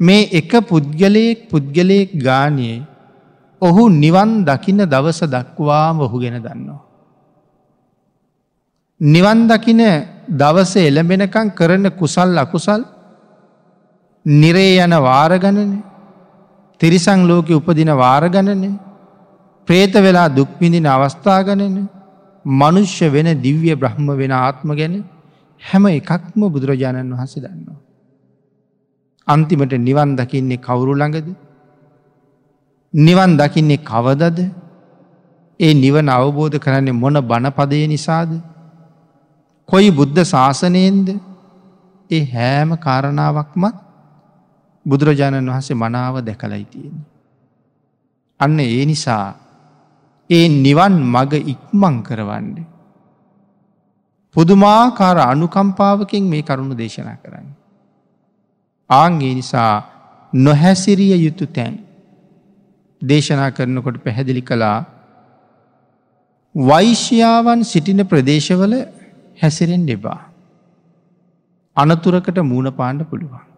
මේ 0.00 0.28
එක 0.32 0.52
පුද්ගලයෙක් 0.64 1.48
පුද්ගලයෙක් 1.50 2.16
ගානයේ 2.18 2.86
ඔහු 3.62 3.82
නිවන් 3.94 4.30
දකින 4.44 4.80
දවස 4.84 5.20
දක්වාම 5.26 6.00
ඔහු 6.00 6.16
ගෙන 6.18 6.40
දන්නවා. 6.40 6.80
නිවන් 9.00 9.38
දකින 9.48 9.82
දවස 10.30 10.72
එළඹෙනකං 10.78 11.48
කරන 11.50 11.84
කුසල් 11.92 12.38
අකුසල් 12.38 12.82
නිරේ 14.26 14.80
යන 14.80 14.94
වාරගණන 14.98 15.91
තිරිසං 16.82 17.20
ලෝක 17.24 17.48
උපදින 17.50 17.90
වාරගණන 17.94 18.62
ප්‍රේත 19.68 19.94
වෙලා 19.96 20.28
දුක්විඳින 20.30 20.86
අවස්ථාගණන 20.88 21.76
මනුෂ්‍ය 22.44 23.06
වෙන 23.08 23.28
දිව්‍ය 23.40 23.74
බ්‍රහ්ම 23.74 24.08
වෙන 24.16 24.32
ආත්ම 24.32 24.68
ගැන 24.72 24.94
හැම 25.60 25.84
එකක්ම 25.90 26.40
බුදුරජාණන් 26.46 27.12
වහන්සේ 27.12 27.42
දන්නවා. 27.42 27.78
අන්තිමට 29.28 29.74
නිවන් 29.80 30.16
දකින්නේ 30.16 30.58
කවුරු 30.58 30.94
ළඟද? 30.94 31.28
නිවන් 32.94 33.36
දකින්නේ 33.36 33.84
කවදද? 33.84 34.38
ඒ 35.60 35.72
නිවන 35.74 36.08
අවබෝධ 36.08 36.58
කරන්නේ 36.58 36.92
මොන 36.94 37.16
බණපදය 37.22 37.86
නිසාද? 37.86 38.32
කොයි 39.68 39.90
බුද්ධ 39.90 40.20
ශාසනයෙන්ද? 40.24 41.08
ඒ 42.10 42.22
හෑම 42.26 42.70
කාරණාවක්මත් 42.78 43.76
බුදුරජාණන් 44.86 45.50
වහන්සේ 45.50 45.74
මනාව 45.74 46.14
දැකලයි 46.20 46.64
තියෙන. 46.64 46.96
අන්න 48.40 48.60
ඒ 48.60 48.84
නිසා 48.86 49.26
ඒ 50.30 50.48
නිවන් 50.48 50.94
මග 51.04 51.32
ඉක්මං 51.46 51.96
කරවන්න. 52.02 52.48
පුදුමාකාර 54.34 55.18
අනුකම්පාවකින් 55.22 56.24
මේ 56.24 56.42
කරුණු 56.42 56.74
දේශනා 56.74 57.16
කරන්න. 57.16 57.48
ආංගේ 58.90 59.34
නිසා 59.34 59.72
නොහැසිරිය 60.32 61.14
යුතු 61.16 61.46
තැන් 61.46 61.76
දේශනා 63.02 63.50
කරනකොට 63.50 64.02
පැහැදිලි 64.04 64.42
කළා 64.42 64.78
වෛශ්‍යාවන් 66.54 67.62
සිටින 67.64 68.02
ප්‍රදේශවල 68.06 68.74
හැසිරෙන් 69.42 69.88
එබා. 69.88 70.20
අනතුරකට 71.76 72.38
මූුණ 72.42 72.72
පාණ්ඩ 72.72 73.08
පුළුවන්. 73.10 73.51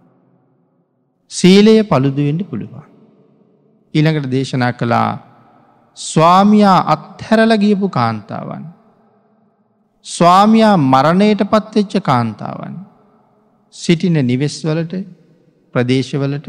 සීලය 1.30 1.74
පළුදුවෙන්ට 1.82 2.42
පුළුවන්. 2.50 2.84
ඊළඟට 3.94 4.30
දේශනා 4.30 4.72
කළා 4.72 5.10
ස්වාමයා 5.96 6.78
අත්හැරල 6.86 7.52
ගියපු 7.56 7.88
කාන්තාවන්. 7.88 8.64
ස්වාමයා 10.06 10.76
මරණයට 10.84 11.42
පත්වෙච්ච 11.44 11.94
කාන්තාවන්. 12.02 12.74
සිටින 13.74 14.16
නිවෙස්වලට 14.26 14.94
ප්‍රදේශවලට 15.74 16.46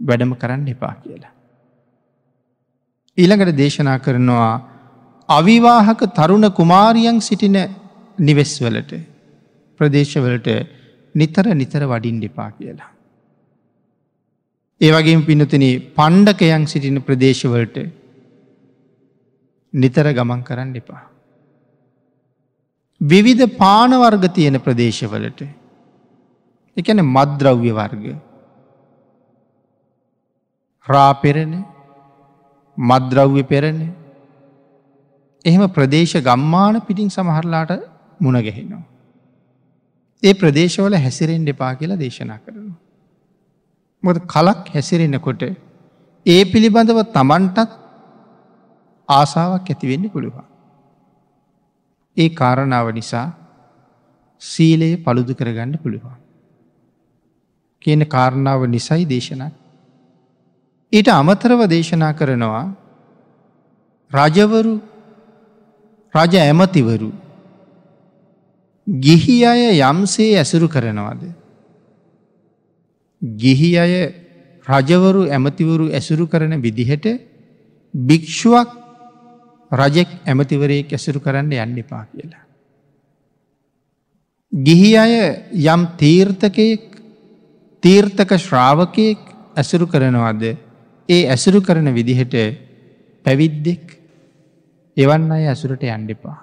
වැඩම 0.00 0.32
කරන්න 0.34 0.68
එපා 0.68 0.94
කියලා. 0.94 1.32
ඊළඟට 3.18 3.56
දේශනා 3.56 3.98
කරනවා 3.98 4.52
අවිවාහක 5.28 6.00
තරුණ 6.14 6.46
කුමාරියන් 6.50 7.20
සිටින 7.20 7.58
නිවෙස්වලට 8.18 8.92
ප්‍රදේශවලට 9.80 10.48
නිතර 11.14 11.46
නිතර 11.54 11.82
වඩින් 11.86 12.18
දෙපා 12.20 12.50
කියලා. 12.50 12.90
ඒවගේ 14.80 15.20
පිනතින 15.20 15.64
පණ්ඩකයන් 15.96 16.66
සිටින 16.66 17.02
ප්‍රදේශවලට 17.02 17.76
නිතර 19.74 20.06
ගමන් 20.12 20.42
කරන්න 20.42 20.76
එපා. 20.76 21.02
විවිධ 23.00 23.44
පානවර්ග 23.56 24.24
තියෙන 24.34 24.56
ප්‍රදේශවලට 24.60 25.40
එකන 26.76 27.04
මද්‍රව්‍ය 27.06 27.72
වර්ග 27.72 28.04
රාපෙරණ 30.86 31.54
මද්‍රව්‍ය 32.78 33.42
පෙරණ 33.44 33.80
එහෙම 35.44 35.64
ප්‍රදේශ 35.68 36.16
ගම්මාන 36.20 36.80
පිටින් 36.82 37.10
සමහරලාට 37.10 37.72
මුණගැහෙනවා. 38.20 38.84
ඒ 40.22 40.32
ප්‍රදේශවල 40.34 40.94
හැසිරෙන් 40.96 41.44
දෙපා 41.44 41.74
කියලා 41.74 41.98
දේශනා 41.98 42.38
කරනවා. 42.38 42.78
මොද 44.02 44.16
කලක් 44.26 44.62
හැසිරෙනකොට 44.68 45.42
ඒ 46.26 46.42
පිළිබඳව 46.44 47.00
තමන්ටත් 47.08 47.70
ආසාාවක් 49.08 49.68
ඇතිවෙන්න 49.68 50.10
පුළුවන්. 50.10 50.46
ඒ 52.16 52.28
කාරණාව 52.30 52.88
නිසා 52.92 53.28
සීලයේ 54.42 54.96
පළුදු 54.96 55.34
කරගන්න 55.34 55.74
පුළුවන්. 55.78 56.18
කියන 57.82 58.02
කාරණාව 58.06 58.62
නිසයි 58.66 59.04
දේශනා. 59.06 59.50
ඊට 60.92 61.08
අමතරව 61.10 61.60
දේශනා 61.66 62.12
කරනවා 62.12 62.66
රජවරු 64.10 64.74
රජ 66.14 66.34
ඇමතිවරු 66.38 67.10
ගිහි 68.86 69.36
අය 69.44 69.62
යම්සේ 69.80 70.32
ඇසුරු 70.36 70.68
කරනවාද. 70.68 71.39
ගිහි 73.22 73.70
අය 73.76 73.94
රජවරු 74.66 75.28
ඇමතිවරු 75.28 75.90
ඇසුරු 75.90 76.26
කරන 76.26 76.52
විදිහට 76.58 77.06
භික්‍ෂුවක් 77.94 78.70
රජෙක් 79.70 80.08
ඇමතිවරයෙක් 80.24 80.88
ඇසුරු 80.90 81.20
කරන්න 81.20 81.52
යන්න 81.54 81.78
එපා 81.78 82.04
කියලා. 82.06 82.44
ගිහි 84.52 84.96
අය 84.96 85.12
යම් 85.52 85.86
තීර්ථකයෙක් 85.96 86.84
තීර්ථක 87.82 88.32
ශ්‍රාවකයෙක් 88.38 89.20
ඇසුරු 89.56 89.86
කරනවාද 89.86 90.42
ඒ 91.08 91.22
ඇසුරු 91.26 91.60
කරන 91.60 91.92
විදිහට 91.92 92.34
පැවිද්දෙක් 93.24 93.84
එවන්න 94.96 95.30
අය 95.30 95.46
ඇසුරට 95.46 95.82
යන්ඩෙපා. 95.84 96.38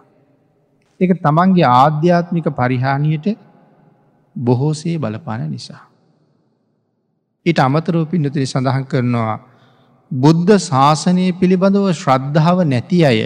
එක 0.99 1.11
තමන්ගේ 1.17 1.65
ආධ්‍යාත්මික 1.65 2.47
පරිහානියට 2.51 3.37
බොහෝසේ 4.35 4.97
බලපාන 4.97 5.49
නිසා. 5.49 5.86
ඊට 7.47 7.59
අමතරෝ 7.59 8.05
පින්නතිරි 8.05 8.45
සඳහන් 8.45 8.85
කරනවා 8.85 9.35
බුද්ධ 10.11 10.53
ශාසනය 10.61 11.25
පිළිබඳව 11.33 11.87
ශ්‍රද්ධාව 11.93 12.59
නැති 12.65 12.99
අය 13.05 13.19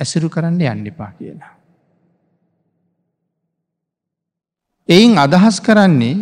ඇසුරු 0.00 0.28
කරන්න 0.28 0.60
යන්න 0.62 0.86
එපා 0.86 1.10
කියලා. 1.12 1.52
එයින් 4.88 5.18
අදහස් 5.18 5.58
කරන්නේ 5.60 6.16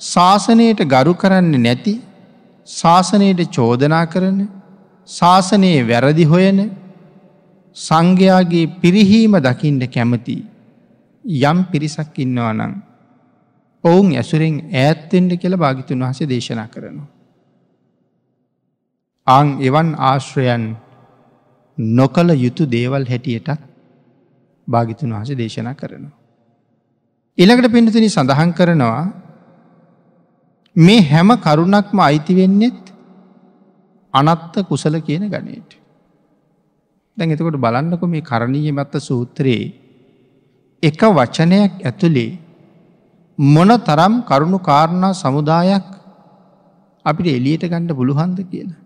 ශාසනයට 0.00 0.80
ගරු 0.86 1.14
කරන්නේ 1.14 1.60
නැති 1.60 1.94
ශාසනයට 2.68 3.44
චෝදනා 3.50 4.06
කරන 4.06 4.38
ශාසනයේ 5.08 5.84
වැරදි 5.84 6.24
හොයන 6.26 6.58
සංඝයාගේ 7.76 8.66
පිරිහීම 8.76 9.34
දකිින්ට 9.40 9.84
කැමති 9.88 10.36
යම් 11.44 11.58
පිරිසක් 11.64 12.18
ඉන්නවා 12.18 12.52
නං 12.52 12.74
ඔවුන් 13.84 14.06
ඇසුරෙන් 14.12 14.56
ඈත්තෙන්ට 14.74 15.32
කියල 15.36 15.56
භාගිතුන් 15.56 16.00
වහසේ 16.00 16.28
දේශනා 16.28 16.68
කරනවා. 16.68 17.08
අං 19.26 19.46
එවන් 19.60 19.88
ආශ්‍රයන් 20.00 20.64
නොකළ 21.78 22.30
යුතු 22.36 22.64
දේවල් 22.66 23.04
හැටියටත් 23.04 23.60
භාගිතුන් 24.68 25.12
වහස 25.12 25.30
දේශනා 25.34 25.74
කරනවා. 25.74 26.16
ඉළඟට 27.38 27.72
පිඩතුනි 27.72 28.08
සඳහන් 28.08 28.52
කරනවා 28.52 29.04
මේ 30.76 31.02
හැම 31.02 31.30
කරුණක්ම 31.38 31.98
අයිතිවෙන්නෙත් 32.00 32.84
අනත්ත 34.14 34.54
කුසල 34.62 34.94
කියන 35.00 35.28
ගනයට. 35.28 35.70
දැන් 37.16 37.30
එතකොට 37.30 37.56
බලන්නකො 37.56 38.06
මේ 38.06 38.22
කරණීය 38.22 38.72
මත්ත 38.72 38.94
සූත්‍රයේ 39.00 39.72
එක 40.82 41.00
වචනයක් 41.10 41.72
ඇතුළේ 41.82 42.43
මොන 43.38 43.68
තරම් 43.68 44.22
කරුණු 44.22 44.58
කාරණා 44.58 45.12
සමුදායක් 45.12 45.86
අපිට 47.04 47.26
එලියට 47.26 47.68
ගණ්ඩ 47.68 47.96
පුළුහන්ද 47.96 48.38
කියලා. 48.50 48.80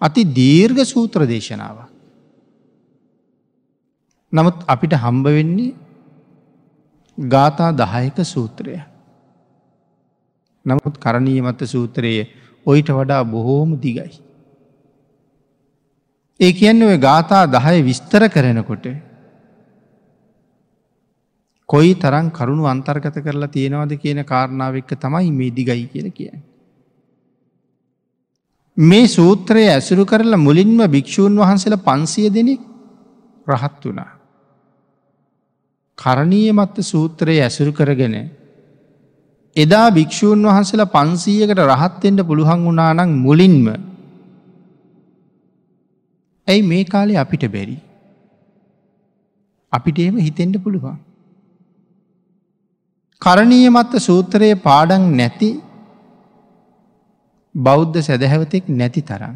අති 0.00 0.24
දීර්ඝ 0.24 0.82
සූත්‍ර 0.84 1.26
දේශනාව. 1.26 1.88
නමුත් 4.32 4.56
අපිට 4.66 4.92
හම්බ 4.94 5.24
වෙන්නේ 5.24 5.74
ගාථා 7.18 7.72
දහයක 7.72 8.18
සූත්‍රය. 8.24 8.78
නමුත් 10.66 10.94
කරණීය 10.98 11.40
මත 11.40 11.60
සූත්‍රයේ 11.64 12.24
ඔයිට 12.66 12.90
වඩා 12.90 13.22
බොහෝම 13.24 13.78
දිගයි. 13.80 14.10
ඒ 16.40 16.52
කියන්න 16.52 16.82
ඔය 16.82 16.98
ගාථා 16.98 17.46
දහය 17.46 17.82
විස්තර 17.82 18.28
කරනකොට 18.28 18.86
කොයි 21.68 21.94
තරන් 21.94 22.30
කරුණු 22.30 22.64
අන්තර්ගත 22.64 23.16
කරලා 23.18 23.48
තියෙනවද 23.48 23.92
කියන 23.96 24.20
කාරණාවක්ක 24.24 24.92
තමයි 24.96 25.30
මේ 25.30 25.50
දිගයි 25.50 25.86
කියල 25.86 26.08
කිය. 26.10 26.32
මේ 28.76 29.06
සූත්‍රය 29.08 29.64
ඇසුරු 29.68 30.04
කරලා 30.04 30.38
මුලින්ම 30.38 30.80
භික්‍ෂූන් 30.88 31.36
වහන්සේල 31.36 31.76
පන්සිය 31.80 32.28
දෙනෙක් 32.30 32.60
රහත් 33.46 33.82
වනා. 33.84 34.10
කරණීය 35.98 36.52
මත්ත 36.52 36.84
සූත්‍රයේ 36.84 37.42
ඇසුරු 37.42 37.72
කරගෙන 37.72 38.16
එදා 39.56 39.88
භික්‍ෂූන් 39.90 40.42
වහන්සේලා 40.44 40.92
පන්සීයකට 40.94 41.60
රහත්තෙන්ට 41.64 42.22
පුළුවන් 42.22 42.64
වුණානං 42.64 43.12
මුලින්ම 43.18 43.66
ඇයි 46.48 46.62
මේ 46.62 46.84
කාලේ 46.84 47.16
අපිට 47.16 47.44
බැරි. 47.48 47.76
අපිට 49.72 49.98
එම 50.00 50.16
හිතෙන්ට 50.18 50.56
පුළුවන්. 50.62 50.98
කරණීය 53.22 53.70
මත්ත 53.70 54.00
සූත්‍රයේ 54.00 54.54
පාඩන් 54.58 55.04
නැති 55.16 55.50
බෞද්ධ 57.54 57.98
සැදැහැවතෙක් 58.00 58.68
නැති 58.70 59.02
තරම්. 59.02 59.34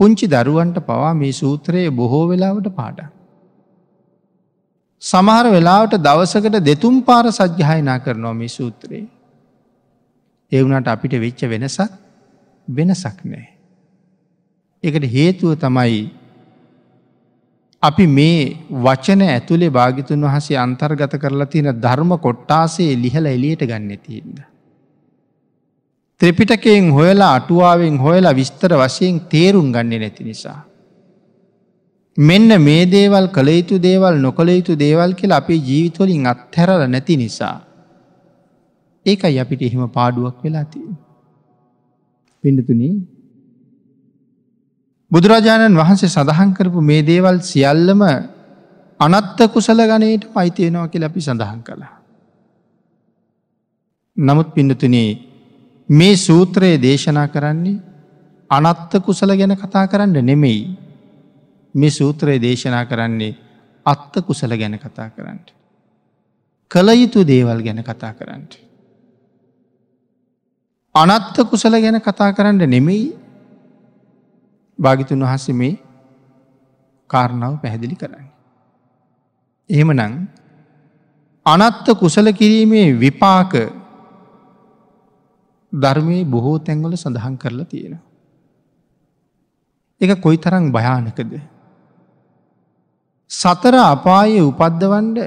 පුංචි 0.00 0.26
දරුවන්ට 0.26 0.78
පවා 0.80 1.14
මේ 1.14 1.32
සූත්‍රයේ 1.32 1.90
බොහෝ 1.90 2.24
වෙලාවට 2.28 2.68
පාඩක්. 2.74 3.10
සමහර 5.02 5.46
වෙලාවට 5.50 5.96
දවසකට 5.98 6.58
දෙතුම් 6.60 6.96
පාර 7.02 7.24
සජ්්‍යහයනා 7.30 7.98
කරනවා 7.98 8.34
මේ 8.34 8.48
සූත්‍රයේ. 8.50 9.06
එවුනට 10.52 10.88
අපිට 10.88 11.14
වෙච්ච 11.16 11.42
වෙනසක් 11.44 11.92
වෙනසක් 12.68 13.18
නෑ. 13.24 13.46
එකට 14.84 15.04
හේතුව 15.08 15.56
තමයි 15.56 16.02
අපි 17.82 18.06
මේ 18.08 18.40
වචන 18.84 19.22
ඇතුළේ 19.26 19.70
භාගිතුන් 19.70 20.24
වහසේ 20.26 20.58
අන්තර්ගත 20.58 21.14
කරලා 21.18 21.46
තියෙන 21.46 21.70
ධර්ම 21.80 22.12
කොට්ටාසේ 22.18 22.90
ලිහල 22.96 23.26
එලියට 23.26 23.64
ගන්න 23.66 23.92
තියද. 23.98 24.36
ත්‍රිපිටකයෙන් 26.20 26.90
හොයලා 26.90 27.32
අටුවාවෙන් 27.34 27.96
හොයලා 27.98 28.34
විස්තර 28.34 28.72
වශයෙන් 28.74 29.20
තේරුම් 29.28 29.72
ගන්න 29.72 30.00
නැති 30.00 30.24
නිසා. 30.24 30.60
මෙන්න 32.16 32.50
මේ 32.60 32.84
දේවල් 32.86 33.26
කළ 33.28 33.48
යුතු 33.48 33.78
දේවල් 33.78 34.14
නොකළ 34.18 34.50
යුතු 34.50 34.76
දේවල් 34.76 35.14
කියලා 35.14 35.40
අපේ 35.44 35.60
ජීවිතවලින් 35.60 36.26
අත්හැරල 36.26 36.84
නැති 36.86 37.16
නිසා. 37.16 37.56
ඒකයි 39.06 39.38
අපිට 39.38 39.62
එහෙම 39.62 39.88
පාඩුවක් 39.88 40.38
වෙලා 40.44 40.64
තිය. 40.64 40.88
පිඩතුන 42.44 42.82
බුදුරජාණන් 45.12 45.76
වහන්සේ 45.76 46.08
සඳහන් 46.08 46.54
කරපු 46.54 46.80
මේ 46.82 47.02
දේවල් 47.02 47.40
සියල්ලම 47.42 48.02
අනත්ත 49.00 49.40
කුසල 49.48 49.80
ගනයට 49.84 50.24
අයිතියනවා 50.34 50.88
කියල 50.88 51.04
අපි 51.04 51.20
සඳහන් 51.20 51.60
කළා. 51.62 51.94
නමුත් 54.16 54.54
පිඩතුනේ 54.54 55.10
මේ 55.88 56.16
සූත්‍රයේ 56.18 56.78
දේශනා 56.78 57.28
කරන්නේ 57.28 57.80
අනත්ත 58.50 58.92
කුසල 59.00 59.30
ගැන 59.32 59.56
කතා 59.56 59.86
කරන්න 59.86 60.16
නෙමෙයි 60.22 60.62
මේ 61.74 61.90
සූත්‍රයේ 61.90 62.40
දේශනා 62.40 62.84
කරන්නේ 62.86 63.36
අත්ත 63.86 64.14
කුසල 64.22 64.52
ගැන 64.54 64.78
කතා 64.78 65.10
කරන්නට. 65.10 65.48
කළ 66.70 66.88
යුතු 66.94 67.26
දේවල් 67.26 67.62
ගැන 67.62 67.82
කතා 67.82 68.12
කරන්නට. 68.12 68.52
අනත්ත 70.94 71.36
කුසල 71.44 71.76
ගැන 71.76 72.00
කතා 72.00 72.32
කරන්න 72.32 72.64
නෙමෙයි 72.66 73.21
භාගිතුන් 74.82 75.22
වහස 75.22 75.46
මේ 75.52 75.74
කාරණාව 77.10 77.54
පැහැදිලි 77.62 77.96
කරන්න. 77.96 78.26
එහෙම 79.70 79.90
නං 79.92 80.14
අනත්ත 81.46 81.86
කුසල 81.94 82.26
කිරීමේ 82.32 82.88
විපාක 82.94 83.52
ධර්මය 85.72 86.18
බොහෝ 86.26 86.58
තැන්වල 86.58 86.94
සඳහන් 86.94 87.34
කරලා 87.38 87.66
තියෙනවා. 87.66 88.04
එක 90.00 90.10
කොයි 90.20 90.38
තරං 90.38 90.64
භයානකද 90.72 91.32
සතර 93.30 93.74
අපායේ 93.86 94.42
උපද්දවන්ඩ 94.42 95.18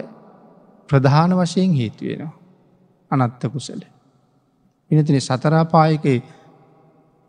ප්‍රධාන 0.90 1.32
වශයෙන් 1.34 1.72
හේතුවෙනවා. 1.74 2.34
අනත්ත 3.12 3.44
කුසල. 3.48 3.82
පිනතින 4.92 5.22
සතරාපායක 5.22 6.06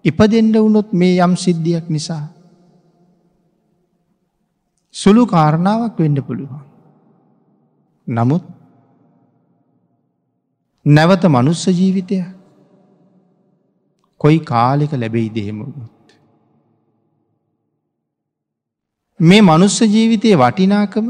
ඉපදෙන්ඩ 0.07 0.57
වුණොත් 0.57 0.93
මේ 0.93 1.19
යම් 1.25 1.35
සිද්ධියක් 1.37 1.87
නිසා. 1.89 2.25
සුළු 4.95 5.25
කාරණාවක් 5.27 5.99
වෙන්න 5.99 6.19
පුළුවන්. 6.27 6.63
නමුත් 8.07 8.45
නැවත 10.87 11.25
මනුස්ස 11.27 11.65
ජීවිතය 11.81 12.19
කොයි 14.21 14.39
කාලෙක 14.51 14.93
ලැබෙයි 14.93 15.35
දෙහෙමුණු. 15.35 15.85
මේ 19.21 19.41
මනුස්ස 19.41 19.79
ජීවිතයේ 19.95 20.37
වටිනාකම 20.37 21.09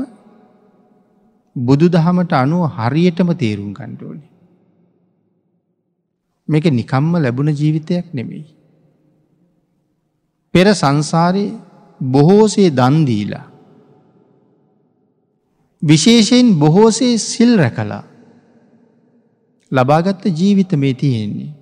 බුදු 1.56 1.87
දහමට 1.88 2.32
අනුව 2.32 2.64
හරියටම 2.78 3.30
තේරුම් 3.42 3.70
ගණ්ඩෝනි. 3.72 4.26
මේක 6.48 6.66
නිකම්ම 6.72 7.14
ලැබුණ 7.22 7.59
ජීවිතයක් 7.61 8.14
නෙමෙයි. 8.14 8.55
පෙර 10.56 10.68
සංසාරයේ 10.72 11.58
බොහෝසේ 12.00 12.70
දන්දීලා. 12.70 13.44
විශේෂයෙන් 15.82 16.48
බොහෝසේ 16.58 17.14
සිල් 17.20 17.52
රැකලා 17.60 18.04
ලබාගත්ත 19.72 20.24
ජීවිත 20.30 20.72
මේ 20.72 20.94
තියෙන්නේ. 20.94 21.52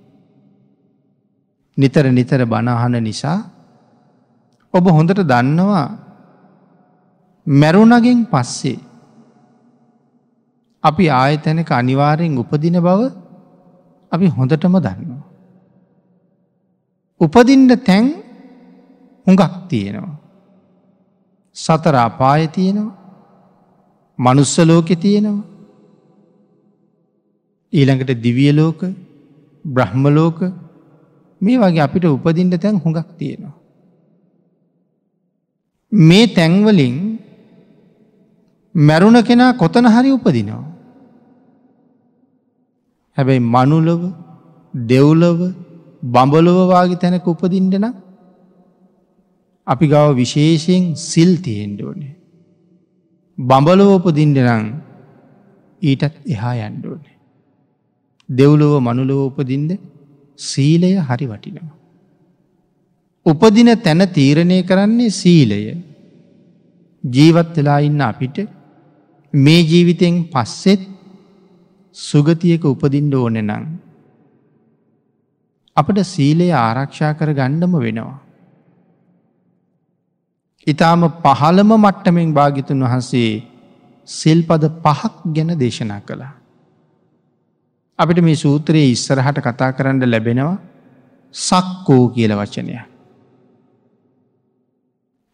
නිතර 1.77 2.05
නිතර 2.11 2.41
බණහන 2.45 2.95
නිසා 3.03 3.39
ඔබ 4.73 4.85
හොඳට 4.87 5.21
දන්නවා 5.23 5.85
මැරුණගෙන් 7.47 8.19
පස්සේ 8.31 8.79
අපි 10.83 11.05
ආයතැනක 11.13 11.71
අනිවාරයෙන් 11.71 12.37
උපදින 12.37 12.77
බව 12.79 13.01
අපි 14.11 14.27
හොඳටම 14.27 14.75
දන්නවා. 14.79 15.23
උපදින්ට 17.21 17.83
තැන් 17.83 18.24
හුඟක් 19.27 19.53
තියෙනවා. 19.69 20.15
සතර 21.55 21.95
අපාය 21.97 22.47
තියෙනවා 22.55 22.95
මනුස්සලෝකෙ 24.19 24.95
තියෙනවා 24.95 25.47
ඊළඟට 27.73 28.11
දිවියලෝක 28.25 28.81
බ්‍රහ්මලෝක 29.65 30.39
මේ 31.41 31.59
වගේ 31.61 31.85
අපිට 31.87 32.05
උපදින්ට 32.05 32.55
තැන් 32.61 32.81
හුඟක් 32.83 33.09
තියෙනවා. 33.19 33.55
මේ 35.91 36.27
තැන්වලින් 36.27 36.95
මැරුණ 38.75 39.19
කෙනා 39.23 39.51
කොතන 39.53 39.87
හරි 39.87 40.15
උපදිනවා. 40.17 40.63
හැබැයි 43.17 43.47
මනුලව 43.53 44.01
දෙව්ලව 44.73 45.39
බඹලොවවාගේ 46.03 47.01
තැනක 47.03 47.27
උපදින්ටන 47.27 47.85
අපි 49.67 49.85
ගව 49.87 50.07
විශේෂයෙන් 50.21 50.83
සිල් 51.09 51.31
තියෙන්ඩෝනේ. 51.45 52.13
බඹලොව 53.37 53.89
උපදින්ටනං 53.97 54.65
ඊටත් 55.81 56.15
එහා 56.33 56.55
යන්ඩෝනේ. 56.67 57.15
දෙව්ලොව 58.29 58.73
මනුලොව 58.79 59.21
උපදින්ද 59.29 59.71
සීලය 60.39 60.91
හරි 61.07 61.25
වටිනවා. 61.31 61.75
උපදින 63.25 63.69
තැන 63.85 64.01
තීරණය 64.17 64.57
කරන්නේ 64.63 65.15
සීලය 65.21 65.59
ජීවත් 67.03 67.55
වෙලා 67.57 67.79
ඉන්න 67.79 68.01
අපිට 68.01 68.37
මේ 69.33 69.61
ජීවිතෙන් 69.71 70.15
පස්සෙත් 70.33 70.83
සුගතියක 71.95 72.63
උපදින්ඩ 72.65 73.13
ඕන 73.13 73.37
නං. 73.41 73.65
අපට 75.77 75.99
සීලය 76.13 76.47
ආරක්ෂා 76.51 77.17
කර 77.19 77.31
ගණ්ඩම 77.39 77.75
වෙනවා. 77.85 78.24
ඉතාම 80.67 81.01
පහළම 81.23 81.71
මට්ටමෙන් 81.75 82.33
භාගිතුන් 82.33 82.81
වහන්සේ 82.83 83.43
සිල්පද 84.07 84.63
පහක් 84.83 85.33
ගැන 85.35 85.51
දේශනා 85.59 86.01
කළා. 86.01 86.33
අපිට 87.99 88.19
මේ 88.21 88.35
සූත්‍රයේ 88.35 88.91
ඉස්සරහට 88.91 89.39
කතා 89.41 89.71
කරන්න 89.71 90.11
ලැබෙනවා 90.11 90.57
සක්කෝ 91.35 92.03
කියල 92.09 92.33
වචනය. 92.33 92.71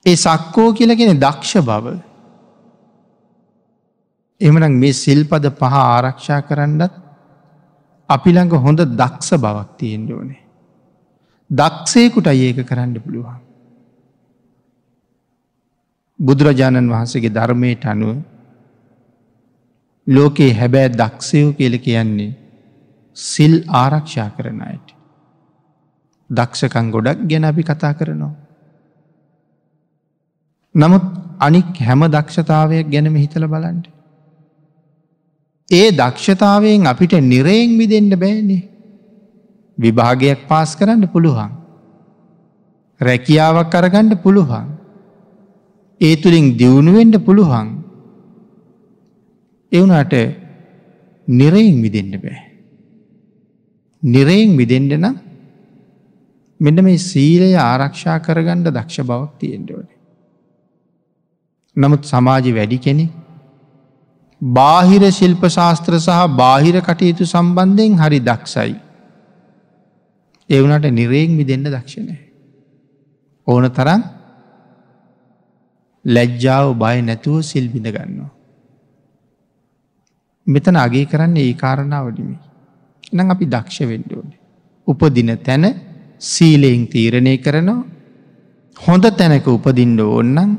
ඒ 0.06 0.15
සක්කෝ 0.17 0.70
කියලගෙන 0.74 1.20
දක්ෂ 1.20 1.54
බව 1.62 1.86
එමනම් 4.41 4.76
මේ 4.76 4.94
සිල්පද 4.96 5.46
පහ 5.54 5.76
ආරක්ෂා 5.86 6.41
කරන්නත් 6.41 6.94
අපි 8.10 8.30
ළඟ 8.32 8.63
හොඳ 8.65 8.82
දක්ෂ 8.94 9.32
බවක් 9.38 9.70
තියෙන්ට 9.78 10.12
ඕනේ. 10.12 10.41
දක්ෂයකුට 11.50 12.28
ඒක 12.28 12.60
කරන්න 12.65 13.00
පුළුවන්. 13.00 13.39
බුදුරජාණන් 16.22 16.92
වහන්සේගේ 16.92 17.36
ධර්මයට 17.38 17.86
අනුව 17.86 18.18
ලෝකයේ 20.08 20.54
හැබෑ 20.54 20.90
දක්ෂයෝ 20.92 21.52
කියල 21.54 21.76
කියන්නේ 21.80 22.32
සිල් 23.18 23.54
ආරක්ෂා 23.74 24.30
කරන 24.30 24.62
අයට. 24.62 24.88
දක්ෂකං 26.30 26.92
ගොඩක් 26.92 27.28
ගැන 27.30 27.46
අපි 27.46 27.64
කතා 27.64 27.94
කරනවා. 27.94 28.34
නමුත් 30.76 31.06
අනික් 31.40 31.72
හැම 31.80 32.02
දක්ෂතාවයක් 32.08 32.88
ගැනම 32.90 33.16
හිතල 33.16 33.46
බලන්ට. 33.46 33.88
ඒ 35.72 35.88
දක්ෂතාවයෙන් 35.92 36.88
අපිට 36.88 37.14
නිරයෙන් 37.24 37.78
විදෙන්ට 37.78 38.16
බෑනේ. 38.16 38.68
විභාගයක් 39.78 40.48
පාස් 40.48 40.76
කරන්න 40.76 41.08
පුළුවන්. 41.08 41.52
රැකියාවක් 43.02 43.72
කරගණ්ඩ 43.72 44.22
පුළුවන්. 44.24 44.81
ඒ 46.02 46.16
තුළින් 46.16 46.58
දියුණුවෙන්ට 46.58 47.18
පුළුවන්. 47.26 47.68
එවුනට 49.72 50.14
නිරයෙන් 51.28 51.82
විදෙන්ට 51.82 52.16
බෑ. 52.24 52.40
නිරයෙන් 54.04 54.58
විදෙන්ට 54.58 54.94
නම් 54.98 55.16
මෙන්න 56.60 56.84
මේ 56.84 56.98
සීලය 57.00 57.50
ආරක්ෂා 57.62 58.20
කරගණ්ඩ 58.20 58.70
දක්ෂ 58.70 59.08
බවක් 59.10 59.34
තියෙන්ටවනේ. 59.40 59.98
නමුත් 61.76 62.04
සමාජ 62.04 62.48
වැඩි 62.52 62.80
කෙනෙ 62.80 63.06
බාහිර 64.42 65.04
ශිල්ප 65.12 65.44
ශාස්ත්‍ර 65.50 66.00
සහ 66.00 66.24
බාහිර 66.36 66.82
කටයුතු 66.82 67.26
සම්බන්ධයෙන් 67.26 67.94
හරි 67.98 68.20
දක්ෂයි. 68.22 68.74
එවනට 70.50 70.90
නිරේෙන් 70.92 71.38
විදෙන්ට 71.38 71.68
දක්ෂණය. 71.68 72.18
ඕන 73.48 73.70
තරන් 73.70 74.02
ලැජ්ජාව 76.06 76.68
බය 76.76 76.98
නැතුව 77.02 77.42
සිල් 77.44 77.68
බිඳ 77.68 77.88
ගන්නවා. 77.88 78.32
මෙතන 80.48 80.76
අගේ 80.78 81.06
කරන්න 81.06 81.38
ඒ 81.38 81.54
කාරණාවඩිමි. 81.54 82.38
එනම් 83.12 83.30
අපි 83.30 83.46
දක්ෂ 83.46 83.80
වෙන්ඩෝනේ. 83.84 84.40
උපදින 84.88 85.32
තැන 85.40 85.66
සීලයෙන් 86.24 86.84
තීරණය 86.88 87.38
කරනවා 87.38 87.80
හොඳ 88.78 89.06
තැනක 89.12 89.48
උපදින්ඩ 89.48 90.00
ඕන්නම් 90.02 90.52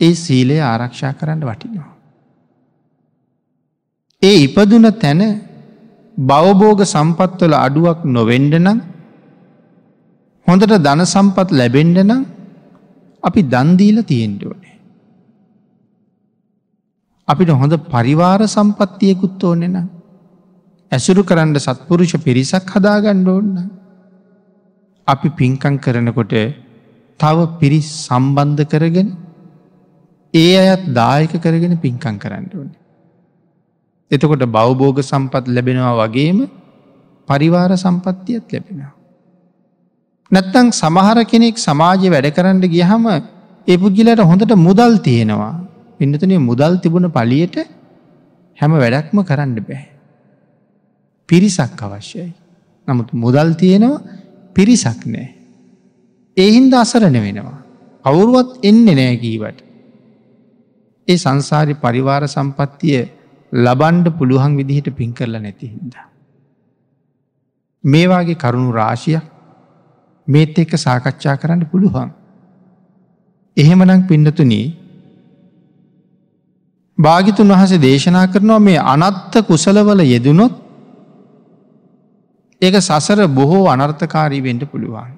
ඒ 0.00 0.12
සීලය 0.14 0.56
ආරක්ෂා 0.62 1.12
කරන්න 1.12 1.42
වටිනවා. 1.42 1.92
ඒ 4.22 4.36
ඉපදුන 4.46 4.86
තැන 4.94 5.20
බවබෝග 6.16 6.80
සම්පත්වල 6.84 7.54
අඩුවක් 7.56 8.00
නොවෙන්ඩ 8.06 8.54
නම් 8.56 8.78
හොඳට 10.46 10.74
ධන 10.78 11.02
සම්පත් 11.06 11.48
ලැබෙන්ඩ 11.52 11.98
නම් 12.00 12.22
අපි 13.22 13.40
දන්දීල 13.44 13.98
තියෙන්ඩෝනේ. 14.02 14.69
අපිට 17.30 17.50
හොඳ 17.52 17.74
පරිවාර 17.88 18.40
සම්පත්තියකුත් 18.46 19.42
ඕනෙන 19.42 19.76
ඇසුරු 20.92 21.22
කරන්න 21.22 21.54
සත්පුරුෂ 21.58 22.14
පිරිසක් 22.18 22.70
හදාගණ්ඩ 22.74 23.28
ඕන්න. 23.28 23.56
අපි 25.08 25.28
පින්කං 25.32 25.74
කරනකොට 25.78 26.34
තව 27.20 27.38
පිරිස් 27.60 27.88
සම්බන්ධ 28.06 28.64
කරගෙන 28.66 29.08
ඒ 30.34 30.52
අයත් 30.64 30.84
දායක 30.92 31.34
කරගෙන 31.38 31.74
පින්කං 31.78 32.16
කරන්න 32.18 32.46
ඕන. 32.52 32.70
එතකොට 34.10 34.44
බවබෝග 34.48 34.98
සම්පත් 35.02 35.44
ලැබෙනවා 35.48 35.94
වගේම 36.00 36.38
පරිවාර 37.28 37.70
සම්පත්තියත් 37.76 38.46
ලැබෙනවා. 38.48 38.92
නැත්තං 40.30 40.68
සමහර 40.72 41.18
කෙනෙක් 41.24 41.56
සමාජය 41.58 42.08
වැඩ 42.08 42.30
කරන්න 42.32 42.62
ගියහම 42.68 43.04
ඒ 43.66 43.76
පුද්ගිලට 43.76 44.22
හොඳට 44.24 44.54
මුදල් 44.58 44.94
තියෙනවා. 45.00 45.69
පින්නතනය 46.00 46.38
මුදල් 46.40 46.80
තිබුණ 46.80 47.08
පලියට 47.10 47.56
හැම 48.58 48.72
වැඩක්ම 48.74 49.18
කරන්න 49.22 49.56
බෑ. 49.60 49.82
පිරිසක් 51.28 51.80
අවශ්‍යයි. 51.80 52.32
නමුත් 52.88 53.12
මුදල් 53.14 53.50
තියෙනවා 53.54 54.02
පිරිසක් 54.56 55.00
නෑ. 55.06 55.28
එහින්ද 56.36 56.72
අසරණ 56.74 57.18
වෙනවා. 57.18 57.58
කවුරුවත් 58.04 58.50
එන්න 58.62 58.84
නෑකීවට. 58.90 59.58
ඒ 61.08 61.16
සංසාරි 61.16 61.74
පරිවාර 61.76 62.22
සම්පත්තිය 62.26 63.00
ලබන්ඩ 63.52 64.16
පුළුවන් 64.18 64.56
විදිහට 64.56 64.96
පින් 64.96 65.12
කරලා 65.12 65.40
නැති 65.40 65.68
හින්ද. 65.68 65.94
මේවාගේ 67.84 68.34
කරුණු 68.36 68.72
රාශියක් 68.72 69.24
මේත් 70.28 70.58
එක්ක 70.58 70.72
සාකච්ඡා 70.78 71.36
කරන්න 71.36 71.64
පුළුවන්. 71.66 72.10
එහෙමනං 73.56 74.06
පින්නතුනී 74.06 74.66
භාගිතුන් 77.00 77.52
වහස 77.52 77.72
දේශනා 77.78 78.26
කරනවා 78.26 78.60
මේ 78.60 78.80
අනත්ත 78.94 79.34
කුසලවල 79.48 80.00
යෙදුනොත් 80.04 80.54
ඒක 82.62 82.76
සසර 82.80 83.20
බොහෝ 83.30 83.64
අනර්ථකාරී 83.74 84.42
වෙන්ඩ 84.42 84.64
පුළුවන්. 84.72 85.12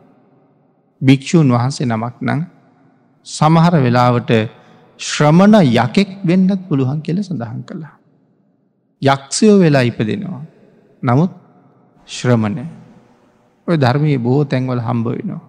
භික්‍ෂූන් 1.01 1.49
වහන්සේ 1.55 1.87
නමක් 1.87 2.17
නං 2.21 2.41
සමහර 3.27 3.75
වෙලාවට 3.85 4.31
ශ්‍රමණ 5.01 5.57
යකෙක් 5.77 6.11
වෙන්නත් 6.25 6.61
පුළුවන් 6.69 7.01
කියල 7.01 7.19
සඳහන් 7.21 7.63
කළා. 7.69 7.95
යක්ෂයෝ 9.03 9.57
වෙලා 9.59 9.83
ඉපදෙනවා. 9.83 10.43
නමුත් 11.03 11.33
ශ්‍රමණය 12.09 12.65
ඔය 13.69 13.77
ධර්මය 13.77 14.19
බොහෝ 14.19 14.45
තැන්වල 14.45 14.81
හම්බ 14.81 15.07
වෙනවා. 15.09 15.43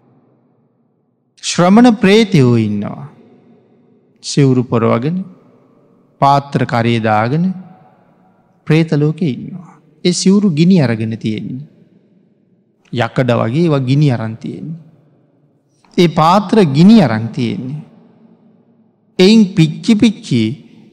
ශ්‍රමණ 1.43 1.95
ප්‍රේතයෝ 1.95 2.55
ඉන්නවා. 2.57 3.05
සිවුරු 4.23 4.63
පොරවගෙන 4.63 5.17
පාත්‍ර 6.23 6.61
කරේදාගෙන 6.65 7.45
ප්‍රේතලෝක 8.67 9.21
ඉන්නවා. 9.23 9.73
ඒ 10.05 10.13
සිවුරු 10.13 10.49
ගිනි 10.59 10.77
අරගෙන 10.85 11.13
තියෙන්නේ. 11.23 11.67
යකඩ 12.93 13.31
වගේ 13.41 13.71
ව 13.73 13.79
ගිනි 13.89 14.07
අරන්තියෙන්නේ. 14.11 14.79
ඒ 15.97 16.09
පාත්‍ර 16.19 16.57
ගිනි 16.77 16.97
අරංතියෙන්නේ. 17.01 17.81
එයින් 19.19 19.41
පිච්චි 19.55 19.95
පිච්චි 19.95 20.41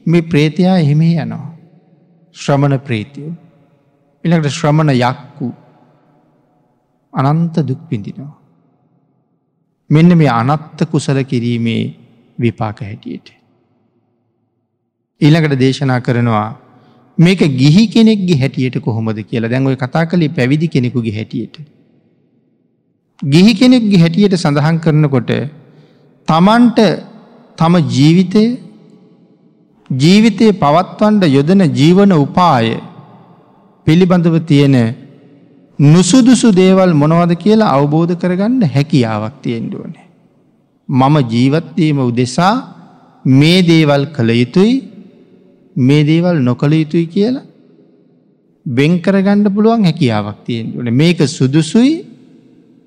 මේ 0.05 0.27
ප්‍රේතයා 0.31 0.77
එහෙමේ 0.77 1.15
යනවා. 1.23 1.47
ශ්‍රමණ 2.35 2.79
ප්‍රේතියෝ. 2.79 3.33
ඉළඟට 4.23 4.55
ශ්‍රමණ 4.57 4.93
යක්කු 4.93 5.47
අනන්ත 7.13 7.55
දුක් 7.67 7.81
පිඳිනවා. 7.89 8.33
මෙන්න 9.89 10.17
මේ 10.17 10.31
අනත්ත 10.31 10.79
කුසල 10.91 11.19
කිරීමේ 11.23 11.83
විපාක 12.39 12.79
හැටියට. 12.81 13.40
ඊළඟට 15.21 15.59
දේශනා 15.59 15.99
කරනවා 15.99 16.47
මේක 17.17 17.41
ගිහි 17.55 17.83
කෙනෙක්ගේ 17.87 18.37
හැටියට 18.37 18.77
කොහොමද 18.79 19.19
කියලා 19.23 19.49
දැන්ඔය 19.49 19.75
කතා 19.75 20.05
කළේ 20.05 20.29
පැවිදි 20.29 20.67
කෙනෙකුගේ 20.67 21.15
හැටියට. 21.15 21.55
ගිහි 23.21 23.53
කෙනෙක්ගේ 23.53 23.99
හැටියට 23.99 24.35
සඳහන් 24.35 24.79
කරනකොට 24.79 25.31
තමන්ට 26.27 26.79
තම 27.57 27.75
ජීවිතය 27.89 28.43
ජීවිතය 29.89 30.47
පවත්වන්ඩ 30.55 31.23
යොදන 31.29 31.63
ජීවන 31.71 32.13
උපාය 32.17 32.67
පිළිබඳව 33.87 34.37
තියෙන 34.45 34.77
නුසුදුසු 35.79 36.49
දේවල් 36.53 36.93
මොනවද 36.93 37.33
කියලා 37.35 37.73
අවබෝධ 37.75 38.13
කරගන්න 38.15 38.61
හැකියාවක් 38.67 39.35
තියෙන්ඩුවනේ. 39.41 40.05
මම 40.89 41.15
ජීවත්වීම 41.29 41.99
උදෙසා 42.01 42.55
මේ 43.25 43.59
දේවල් 43.63 44.03
කළ 44.07 44.31
යුතුයි 44.33 44.73
මේ 45.75 46.03
දේවල් 46.03 46.37
නොකළ 46.39 46.73
යුතුයි 46.73 47.07
කියලා 47.07 47.45
බෙංකරගණ්ඩ 48.65 49.53
පුළුවන් 49.53 49.85
හැකියාවක් 49.85 50.43
තියෙන්ටුවන 50.45 50.93
මේක 50.93 51.19
සුදුසුයි 51.29 51.93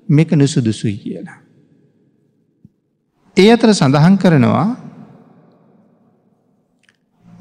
මේක 0.09 0.31
නුසුදුසුයි 0.31 0.97
කියලා. 0.97 1.39
ඒ 3.37 3.51
අතර 3.51 3.73
සඳහන් 3.73 4.17
කරනවා 4.17 4.67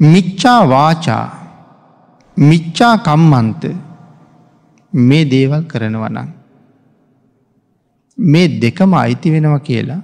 මිච්චා 0.00 0.60
වාචා 0.68 1.26
මිච්චා 2.36 2.94
කම්මන්ත 2.98 3.64
මේ 4.92 5.24
දේවල් 5.24 5.62
කරනවනං. 5.62 6.28
මේ 8.18 8.48
දෙකම 8.60 8.94
අයිති 8.94 9.30
වෙනව 9.30 9.56
කියලා 9.60 10.02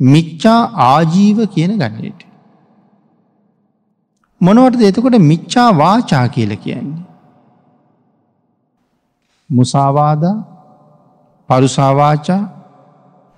මිච්චා 0.00 0.60
ආජීව 0.86 1.38
කියන 1.46 1.72
ගන්නට. 1.72 2.20
මොනවට 4.40 4.82
එතකොට 4.82 5.18
මිච්චා 5.22 5.70
වාචා 5.74 6.26
කියල 6.28 6.52
කියන්නේ. 6.56 7.04
මුසාවාදා 9.50 10.36
පරුසාවාචා 11.48 12.42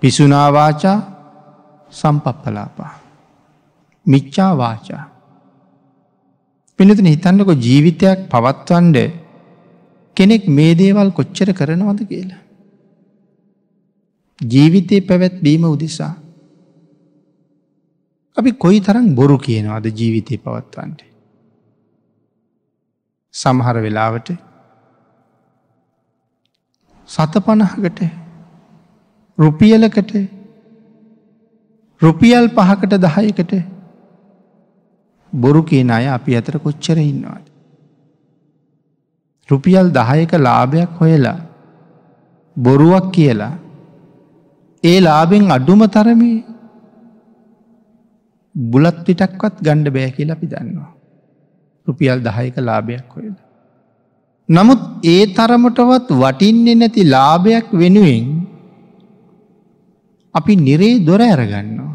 පිසුනාවාචා 0.01 0.97
සම්පප්පලාපා. 1.93 2.93
මිච්චා 4.05 4.51
වාචා. 4.57 5.03
පිනතින 6.79 7.05
හිතන්නක 7.05 7.49
ජීවිතයක් 7.57 8.19
පවත්වන්ඩ 8.29 8.97
කෙනෙක් 10.17 10.43
මේ 10.49 10.73
දේවල් 10.75 11.09
කොච්චර 11.11 11.49
කරනවද 11.53 11.99
කියලා. 12.05 12.41
ජීවිතය 14.41 15.01
පැවැත්වීම 15.01 15.63
උදෙසා. 15.65 16.13
අපි 18.39 18.51
කොයි 18.63 18.79
තරම් 18.79 19.07
බොරු 19.15 19.37
කියනවාද 19.37 19.85
ජීවිතය 19.91 20.37
පවත්වන්ට. 20.37 21.01
සමහර 23.33 23.77
වෙලාවට 23.77 24.29
සත 27.09 27.33
පණහකට 27.45 27.99
රුපියලකට 29.37 30.11
රුපියල් 32.01 32.45
පහකට 32.57 32.93
දහයකට 33.05 33.53
බොරු 35.33 35.61
කියන 35.63 35.91
අය 35.91 36.05
අපි 36.07 36.35
අතර 36.35 36.55
කොච්චර 36.57 36.97
ඉන්නවාද. 37.01 37.45
රුපියල් 39.49 39.87
දහයක 39.91 40.31
ලාභයක් 40.39 40.91
හොයලා 40.99 41.39
බොරුවක් 42.57 43.05
කියලා 43.11 43.55
ඒ 44.83 44.97
ලාබෙන් 44.99 45.51
අඩුම 45.51 45.81
තරමේ 45.87 46.37
බුලත් 48.55 48.97
පිටක්වත් 49.05 49.61
ගණ්ඩ 49.61 49.93
බෑ 49.93 50.11
කියලා 50.11 50.37
අපි 50.37 50.47
දන්නවා. 50.47 50.89
රුපියල් 51.87 52.19
දහයක 52.19 52.57
ලාභයක් 52.59 53.07
හොයලා. 53.15 53.47
නමුත් 54.49 54.81
ඒ 55.05 55.23
තරමටවත් 55.27 56.09
වටින්නේ 56.13 56.75
නැති 56.75 57.03
ලාභයක් 57.05 57.67
වෙනුවෙන් 57.73 58.25
අපි 60.35 60.53
නිරේ 60.57 60.99
දොර 60.99 61.21
ඇරගන්නවා. 61.21 61.93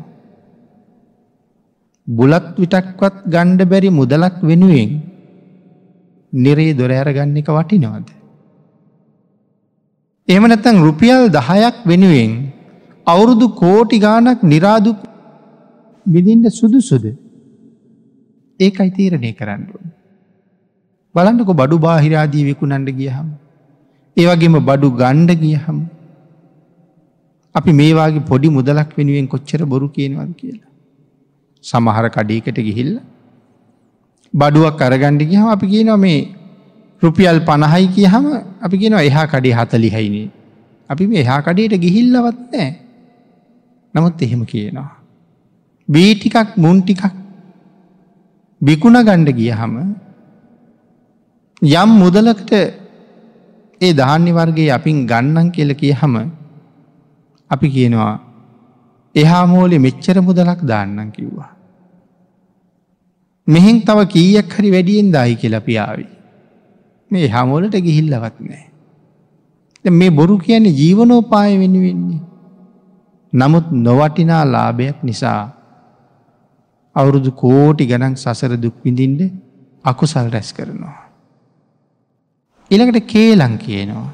බුලත් 2.06 2.46
විටක්වත් 2.58 3.16
ගණ්ඩ 3.26 3.68
බැරි 3.70 3.90
මුදලක් 3.90 4.36
වෙනුවෙන් 4.42 4.90
නිරේ 6.32 6.74
දොර 6.74 6.90
ඇරගන්න 6.90 7.36
එක 7.36 7.48
වටිනවද. 7.48 8.08
එම 10.28 10.42
නැතන් 10.44 10.84
රුපියල් 10.86 11.22
දහයක් 11.28 11.76
වෙනුවෙන් 11.84 12.30
අවුරුදු 13.06 13.46
කෝටි 13.54 13.98
ගානක් 13.98 14.42
නිරාදුක් 14.42 15.00
විදින්ට 16.06 16.48
සුදුසුද 16.50 17.04
ඒකයි 18.60 18.90
තීරණය 18.90 19.32
කරන්නුවන්. 19.32 19.86
බලන්නකො 21.14 21.52
බඩු 21.54 21.76
බාහිරාදී 21.78 22.44
විකුණන්ඩ 22.50 22.90
ගියහම. 22.92 23.28
ඒවගේම 24.16 24.56
බඩු 24.60 24.88
ගණ්ඩ 24.92 25.40
ගියහම. 25.40 25.78
අපි 27.54 27.72
මේවාගේ 27.72 28.26
පොඩි 28.30 28.48
මුදලක් 28.50 28.90
වෙනුවෙන් 28.98 29.26
කොච්චර 29.28 29.60
බොරු 29.64 29.88
කියනවද 29.88 30.32
කියලා. 30.34 30.70
සමහර 31.64 32.06
කඩීකට 32.10 32.58
ගිහිල්ල. 32.60 32.94
බඩුවක් 34.34 34.80
අරගණ්ඩ 34.80 35.22
ගියහම 35.30 35.46
අපි 35.48 35.66
කියනවා 35.66 35.98
මේ 35.98 36.20
රුපියල් 37.02 37.38
පණහයි 37.48 37.86
කියහම 37.96 38.26
අපි 38.60 38.76
කියනවා 38.78 39.06
එහා 39.10 39.26
කඩේ 39.26 39.54
හතලිහයිනේ. 39.58 40.28
අපි 40.90 41.06
මේ 41.06 41.20
එහා 41.20 41.40
කඩේට 41.42 41.80
ගිහිල්ලවත් 41.80 42.38
නෑ. 42.52 42.68
නමුත් 43.94 44.22
එහෙම 44.22 44.44
කියනවා. 44.44 45.03
බීටිකක් 45.88 46.56
මුන්ටිකක් 46.56 47.02
බිකුණ 48.60 48.98
ගණ්ඩ 49.02 49.36
ගියහම 49.36 49.74
යම් 51.62 51.90
මුදලකට 52.02 52.52
ඒ 53.80 53.92
ධාන්‍ය 53.92 54.30
වර්ගේ 54.32 54.70
අපින් 54.70 55.06
ගන්නන් 55.06 55.48
කියල 55.50 55.74
කියහම 55.74 56.14
අපි 57.50 57.68
කියනවා 57.70 58.14
එහා 59.14 59.46
මෝලි 59.46 59.78
මෙච්චර 59.78 60.16
මුදලක් 60.20 60.60
දාන්නන් 60.62 61.10
කිව්වා. 61.10 61.50
මෙහින් 63.48 63.80
තව 63.80 63.98
කීයක් 64.06 64.48
හරි 64.50 64.70
වැඩියෙන් 64.70 65.12
දායි 65.12 65.36
කියල 65.36 65.60
පියාවි. 65.60 66.06
මේ 67.10 67.28
හමෝලට 67.28 67.76
ගිහිල්ලවත් 67.76 68.36
නෑ. 68.40 68.64
මේ 69.84 70.10
බොරු 70.10 70.38
කියන්නේ 70.38 70.72
ජීවනෝපාය 70.72 71.58
වෙනුවෙන්නේ. 71.58 72.22
නමුත් 73.32 73.66
නොවටිනා 73.70 74.44
ලාභයක් 74.44 74.98
නිසා 75.02 75.40
අවුරුදු 76.96 77.30
කෝටි 77.32 77.86
ගනන් 77.86 78.14
සසර 78.16 78.52
දුක්විඳින්ට 78.56 79.22
අකුසල් 79.84 80.28
රැස් 80.30 80.50
කරනවා. 80.52 80.98
ඉළඟට 82.70 83.06
කේලං 83.06 83.54
කියනවා. 83.58 84.08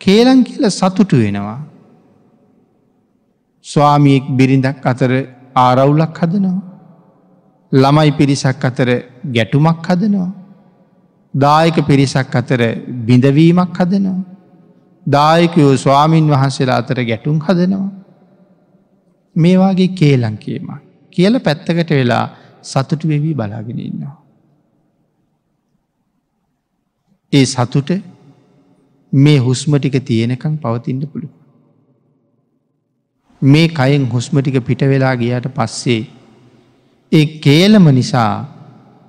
කේලං 0.00 0.44
කියල 0.44 0.70
සතුටු 0.70 1.16
වෙනවා. 1.16 1.58
ස්වාමියෙක් 3.64 4.24
බිරිඳක් 4.36 4.86
අතර 4.86 5.10
ආරවුලක් 5.56 6.18
හදනවා. 6.18 6.62
ළමයි 7.72 8.10
පිරිසක් 8.12 8.64
අතර 8.64 8.88
ගැටුමක් 9.26 9.86
හදනවා. 9.88 10.30
දායක 11.34 11.76
පිරිසක් 11.86 12.34
අතර 12.34 12.60
බිඳවීමක් 13.06 13.76
හදනවා. 13.78 14.24
දායකයෝ 15.06 15.76
ස්වාමීන් 15.76 16.28
වහන්සේලා 16.28 16.76
අතර 16.76 16.98
ගැටුම් 17.02 17.38
හදනවා. 17.40 17.90
මේවාගේ 19.36 19.88
කේලං 19.90 20.36
කියීම. 20.38 20.68
කියල 21.14 21.38
පැත්තකට 21.40 21.90
වෙලා 21.92 22.24
සතුටු 22.62 23.08
වෙවී 23.08 23.34
බලාගෙන 23.34 23.80
ඉන්නවා. 23.80 24.16
ඒ 27.32 27.44
සතුට 27.44 27.90
මේ 29.12 29.38
හුස්මටික 29.38 29.96
තියෙනකං 30.02 30.54
පවතින්න 30.58 31.06
පුළුව. 31.06 31.32
මේ 33.42 33.68
කයෙන් 33.70 34.04
හුස්මටික 34.08 34.58
පිට 34.62 34.82
වෙලා 34.84 35.14
ගියට 35.16 35.48
පස්සේ 35.50 36.02
ඒ 37.12 37.26
කේලම 37.38 37.86
නිසා 37.92 38.32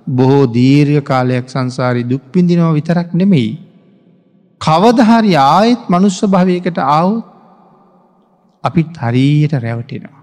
බොහෝ 0.06 0.44
දීර්ඝ 0.48 1.00
කාලයක් 1.02 1.46
සංසාරි 1.48 2.02
දුක්පිඳිනව 2.04 2.74
විතරක් 2.74 3.08
නෙමෙයි. 3.12 3.48
කවදහරි 4.60 5.32
ආයෙත් 5.36 5.82
මනුස්ස 5.88 6.20
භවයකට 6.26 6.78
ආව් 6.90 7.10
අපිත් 8.64 8.92
හරීයට 8.98 9.54
රැවටෙනවා. 9.56 10.15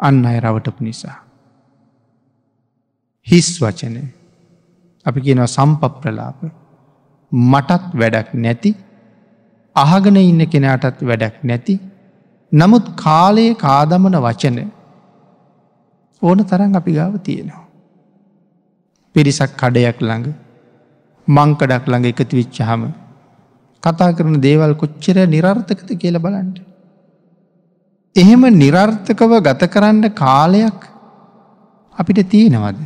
අන්න 0.00 0.26
අය 0.26 0.38
රවටපු 0.40 0.84
නිසා. 0.84 1.16
හිස් 3.26 3.48
වචන 3.62 3.96
අපි 5.06 5.20
කියනව 5.20 5.46
සම්පප්‍රලාප 5.46 6.38
මටත් 7.32 7.84
වැඩක් 7.94 8.30
නැති 8.36 8.70
අහගෙන 9.76 10.16
ඉන්න 10.22 10.42
කෙනාටත් 10.46 11.02
වැඩක් 11.02 11.36
නැති 11.42 11.74
නමුත් 12.52 12.86
කාලයේ 12.96 13.54
කාදමන 13.56 14.16
වචන 14.18 14.58
ඕන 16.22 16.38
තරන් 16.44 16.76
අපි 16.76 16.92
ගාව 16.92 17.14
තියෙනවා. 17.18 17.64
පිරිසක් 19.14 19.50
කඩයක් 19.56 19.98
ළඟ 20.00 20.28
මංකඩක් 21.28 21.84
ළඟ 21.88 22.06
එකතු 22.12 22.34
විච්චහම 22.40 22.82
කතා 23.82 24.12
කරන 24.16 24.36
දේවල් 24.40 24.72
කොච්චර 24.74 25.16
නිරර්ථකත 25.26 25.90
කියල 26.00 26.18
බලන්ට. 26.18 26.73
එහෙම 28.16 28.42
නිරර්ථකව 28.62 29.32
ගත 29.46 29.70
කරන්න 29.74 30.04
කාලයක් 30.14 30.80
අපිට 31.96 32.20
තියෙනවද. 32.30 32.78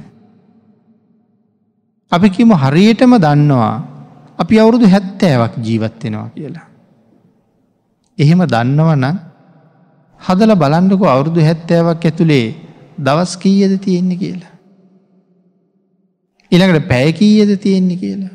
අපි 2.12 2.28
කිම 2.30 2.50
හරියටම 2.62 3.12
දන්නවා 3.24 3.74
අපි 4.38 4.60
අවුරුදු 4.62 4.86
හැත්තෑවක් 4.86 5.54
ජීවත්වෙනවා 5.66 6.28
කියලා. 6.34 6.66
එහෙම 8.18 8.40
දන්නවන 8.54 9.04
හදල 10.20 10.52
බලන්ඩකු 10.54 11.04
අවුරුදු 11.06 11.40
හැත්තෑවක් 11.40 12.02
ඇතුළේ 12.04 12.46
දවස් 12.98 13.32
කීයද 13.36 13.74
තියෙන්නේ 13.84 14.20
කියලා. 14.22 14.54
ඉළඟට 16.52 16.88
පැයකීයද 16.88 17.52
තියෙන්නේ 17.64 18.00
කියලා. 18.02 18.34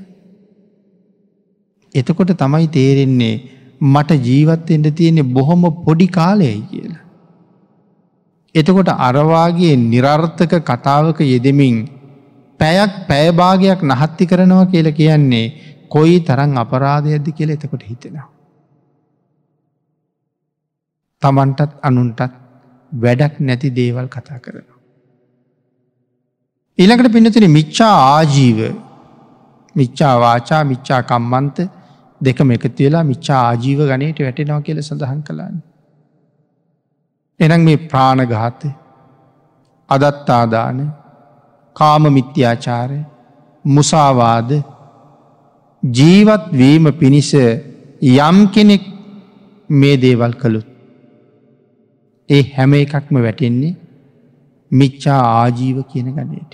එතකොට 1.96 2.32
තමයි 2.38 2.68
තේරෙන්නේ 2.68 3.36
මට 3.84 4.12
ජීවත්තෙන්ට 4.20 4.96
තියෙන්නේ 4.96 5.32
බොහොම 5.36 5.64
පොඩි 5.86 6.08
කාලයයි 6.10 6.62
කියලා. 6.64 7.04
එතකොට 8.56 8.90
අරවාගේ 9.00 9.76
නිරර්ථක 9.84 10.54
කතාවක 10.62 11.20
යෙදමින් 11.24 11.78
පැයක් 12.60 12.94
පැයභාගයක් 13.08 13.82
නහත්ති 13.84 14.30
කරනවා 14.32 14.66
කියල 14.66 14.88
කියන්නේ 14.92 15.46
කොයි 15.90 16.20
තරන් 16.20 16.58
අපරාධයද්දි 16.58 17.32
කියල 17.32 17.50
එතකොට 17.50 17.84
හිතෙනවා. 17.84 18.30
තමන්ටත් 21.22 21.72
අනුන්ටත් 21.82 22.32
වැඩක් 22.92 23.36
නැති 23.40 23.70
දේවල් 23.72 24.08
කතා 24.08 24.40
කරනවා. 24.40 24.80
ඊළඟට 26.80 27.14
පිනතින 27.14 27.52
මිච්චා 27.52 27.96
ආජීව 28.10 28.60
මිච්චා 29.76 30.14
වාචා 30.20 30.62
මිච්චා 30.64 31.02
කම්මන්ත 31.04 31.58
දෙකම 32.24 32.52
එකතු 32.52 32.80
වෙලා 32.80 33.04
මිච්චා 33.04 33.42
ආජීව 33.44 33.80
ගනයට 33.92 34.20
වැටෙනවා 34.20 34.62
කියල 34.62 34.82
සඳහන් 34.82 35.22
කලාන්න. 35.28 35.56
එනම් 37.40 37.62
මේ 37.62 37.84
ප්‍රාණඝාත 37.86 38.62
අදත්තාදාන 39.90 40.80
කාම 41.76 42.04
මිත්‍යාචාරය 42.14 43.00
මුසාවාද 43.66 44.52
ජීවත්වීම 45.84 46.86
පිණිස 46.94 47.32
යම් 48.02 48.38
කෙනෙක් 48.50 48.84
මේ 49.70 49.98
දේවල් 49.98 50.34
කළුත් 50.34 50.68
ඒ 52.30 52.44
හැම 52.56 52.74
එකක්ම 52.76 53.16
වැටෙන්නේ 53.18 53.76
මිච්චා 54.72 55.22
ආජීව 55.34 55.78
කියන 55.92 56.08
ගණයට. 56.12 56.54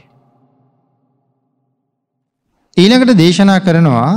ඊළඟට 2.77 3.17
දේශනා 3.17 3.59
කරනවා 3.59 4.11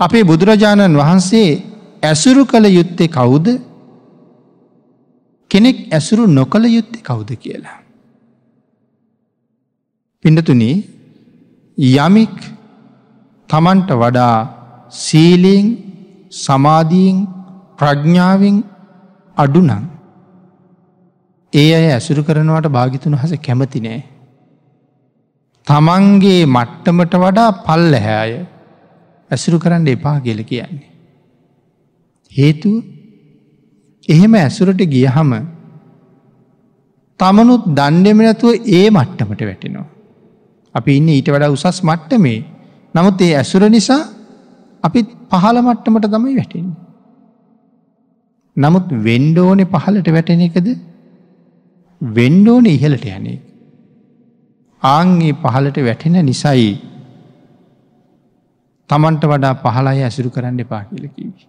අපේ 0.00 0.24
බුදුරජාණන් 0.24 0.96
වහන්සේ 0.96 1.48
ඇසුරු 2.02 2.42
කළ 2.44 2.66
යුත්තේ 2.68 3.08
කවුද 3.08 3.46
කෙනෙක් 5.50 5.78
ඇසුරු 5.90 6.26
නොකළ 6.28 6.66
යුත්තේ 6.66 7.02
කවුද 7.02 7.30
කියලා. 7.36 7.78
පිඩතුනි 10.24 10.70
යමික් 11.98 12.36
තමන්ට 13.50 13.90
වඩා 13.94 14.36
සීලීෙන් 14.94 15.68
සමාධීෙන් 16.36 17.18
ප්‍රඥ්ඥාවෙන් 17.78 18.56
අඩුනං 19.36 19.72
ඒ 21.52 21.70
අය 21.74 21.86
ඇසුරු 21.90 22.22
කරනවට 22.22 22.68
භාගිතුන් 22.68 23.14
හස 23.14 23.32
කැමති 23.38 23.80
නෑ. 23.80 24.02
තමන්ගේ 25.66 26.42
මට්ටමට 26.46 27.14
වඩා 27.16 27.50
පල්ල 27.64 27.94
හැය 27.98 28.32
ඇසුරු 29.30 29.58
කරන්න 29.58 29.88
එපා 29.88 30.18
කියල 30.20 30.40
කියන්නේ. 30.44 30.90
හේතුව 32.32 32.74
එහෙම 34.08 34.34
ඇසුරට 34.36 34.82
ගියහම 34.86 35.30
තමනුත් 37.20 37.62
දණ්ඩෙම 37.70 38.18
නැතුව 38.18 38.68
ඒ 38.70 38.86
මට්ටමට 38.90 39.42
වැටෙනවා. 39.42 39.86
අපි 40.74 40.96
ඉන්න 40.98 41.08
ඊට 41.10 41.28
වඩා 41.28 41.50
උසස් 41.50 41.80
මට්ටමේ 41.82 42.40
නමුත් 42.94 43.20
ඒ 43.20 43.32
ඇසුර 43.34 43.62
නිසා 43.68 44.02
අපි 44.84 45.00
පහළ 45.30 45.58
මට්ටමට 45.62 46.08
තමයි 46.08 46.36
වැටෙන්. 46.36 46.66
නමුත් 48.56 48.86
වෙන්ඩෝනෙ 49.04 49.64
පහලට 49.66 50.08
වැටෙන 50.08 50.44
එකද 50.48 50.68
වෙන්ඩෝන 52.00 52.66
ඉහලට 52.66 53.06
යනේ. 53.10 53.38
ආංගේ 54.82 55.38
පහලට 55.42 55.78
වැටෙන 55.80 56.18
නිසයි 56.24 56.68
තමන්ට 58.90 59.24
වඩා 59.24 59.54
පහලාය 59.56 60.02
ඇසුරු 60.02 60.30
කරන්න 60.30 60.60
එපා 60.60 60.82
කියලකිවි. 60.84 61.46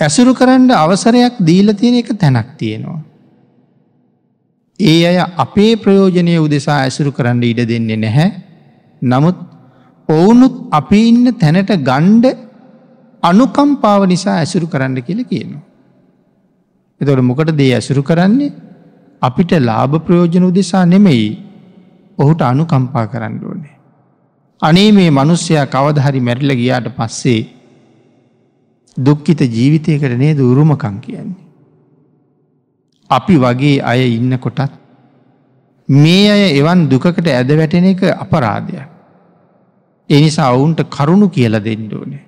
ඇසුරු 0.00 0.32
කරන්න 0.34 0.70
අවසරයක් 0.74 1.38
දීල 1.40 1.74
තියෙන 1.74 1.96
එක 1.96 2.10
තැනක් 2.16 2.50
තියෙනවා. 2.56 3.00
ඒ 4.80 5.00
අය 5.06 5.18
අපේ 5.36 5.72
ප්‍රයෝජනය 5.76 6.34
උදෙසා 6.38 6.78
ඇසුරු 6.80 7.12
කරන්න 7.12 7.42
ඉඩ 7.44 7.62
දෙන්නේ 7.64 7.98
නැහැ. 7.98 8.28
නමුත් 9.02 9.38
ඔවුනුත් 10.08 10.54
අපි 10.70 11.00
ඉන්න 11.08 11.26
තැනට 11.34 11.72
ගණ්ඩ 11.80 12.26
අනුකම්පාව 13.22 14.02
නිසා 14.06 14.36
ඇසුරු 14.36 14.66
කරන්න 14.66 15.02
කියල 15.02 15.20
කියනවා. 15.24 15.64
එතොට 17.00 17.22
මොකට 17.22 17.52
දේ 17.54 17.72
ඇසුරු 17.74 18.02
කරන්නේ 18.02 18.52
අපිට 19.22 19.52
ලාභ 19.60 19.94
ප්‍රයෝජන 20.00 20.44
උදෙසා 20.44 20.84
නෙමෙයි 20.86 21.28
ඔහුට 22.18 22.42
අනුකම්පා 22.42 23.06
කරන්න 23.06 23.36
ඕනේ. 23.42 23.69
අනේ 24.62 24.90
මේ 24.92 25.10
මනුස්්‍යයා 25.10 25.66
කවදහරි 25.66 26.20
මැරිල 26.20 26.52
ගියාට 26.54 26.88
පස්සේ 26.96 27.40
දුක්කිත 28.96 29.40
ජීවිතයකට 29.48 30.14
නේ 30.18 30.34
දුරුමකං 30.34 30.96
කියන්නේ. 31.00 31.44
අපි 33.10 33.36
වගේ 33.36 33.76
අය 33.82 34.00
ඉන්න 34.16 34.38
කොටත් 34.38 34.72
මේ 35.88 36.30
අය 36.30 36.42
එවන් 36.60 36.88
දුකකට 36.88 37.26
ඇද 37.28 37.50
වැටෙන 37.52 37.86
එක 37.86 38.02
අපරාධයක්. 38.16 38.88
එනිසා 40.10 40.50
ඔවුන්ට 40.52 40.82
කරුණු 40.88 41.28
කියල 41.28 41.56
දෙන්න 41.60 41.88
ඕනේ. 41.92 42.24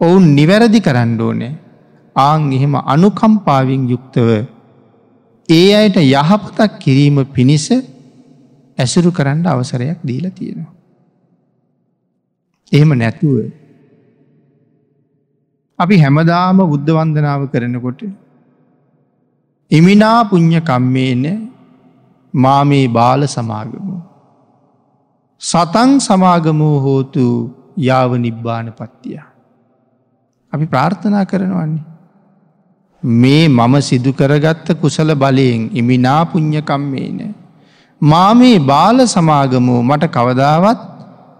ඔවුන් 0.00 0.34
නිවැරදි 0.36 0.80
කරන්න 0.80 1.20
ඕනේ 1.20 1.52
ආං 2.16 2.52
එහෙම 2.52 2.74
අනුකම්පාවින් 2.86 3.90
යුක්තව 3.90 4.28
ඒ 5.48 5.68
අයට 5.74 5.96
යහපතක් 5.98 6.72
කිරීම 6.78 7.24
පිණිස 7.26 7.68
ඇසුරු 8.78 9.10
කරන්න 9.10 9.46
අවසරයක් 9.48 9.98
දීලා 10.06 10.30
තියෙනවා. 10.32 10.77
එහෙම 12.72 12.90
නැතුව 12.92 13.36
අපි 15.78 15.96
හැමදාම 15.96 16.58
බුද්ධ 16.72 16.90
වන්දනාව 16.90 17.42
කරනකොට 17.52 18.00
ඉමිනා 19.70 20.20
පුං්ඥ 20.24 20.60
කම්මේන 20.60 21.24
මා 22.34 22.64
මේ 22.64 22.88
බාල 22.88 23.26
සමාගමු. 23.26 23.96
සතන් 25.42 25.90
සමාගමෝ 25.98 26.76
හෝතු 26.80 27.26
යාව 27.76 28.16
නිබ්බාන 28.16 28.72
පත්තිය. 28.72 29.20
අපි 30.52 30.66
ප්‍රාර්ථනා 30.66 31.24
කරනවන්නේ. 31.24 31.84
මේ 33.02 33.48
මම 33.48 33.74
සිදු 33.80 34.12
කරගත්ත 34.12 34.68
කුසල 34.80 35.14
බලයෙන් 35.14 35.70
ඉමිනා 35.72 36.26
පුං්ඥකම්මේන. 36.26 37.34
මා 38.02 38.34
මේ 38.34 38.58
බාල 38.58 39.06
සමාගමෝ 39.06 39.82
මට 39.82 40.10
කවදාවත් 40.10 40.97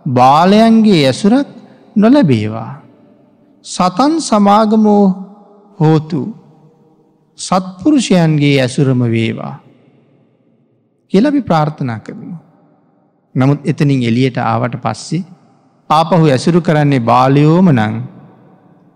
බාලයන්ගේ 0.09 1.07
ඇසුරත් 1.07 1.49
නොලබේවා. 1.97 2.73
සතන් 3.65 4.13
සමාගමෝ 4.21 5.05
හෝතු 5.81 6.21
සත්පුරුෂයන්ගේ 7.39 8.55
ඇසුරම 8.61 9.01
වේවා 9.07 9.55
කියලබි 11.13 11.41
ප්‍රාර්ථනා 11.43 12.01
කරනු. 12.01 12.37
නමුත් 13.35 13.61
එතනින් 13.65 14.03
එලියට 14.03 14.39
ආවට 14.43 14.77
පස්සේ 14.77 15.25
ආපහු 15.91 16.25
ඇසුරු 16.27 16.61
කරන්නේ 16.61 17.01
බාලයෝම 17.03 17.69
නං 17.71 17.95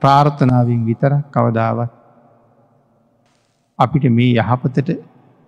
ප්‍රාර්ථනාවෙන් 0.02 0.80
විතරක් 0.86 1.24
කවදාවත් 1.30 1.92
අපිට 3.78 4.04
මේ 4.10 4.32
යහපතට 4.38 4.88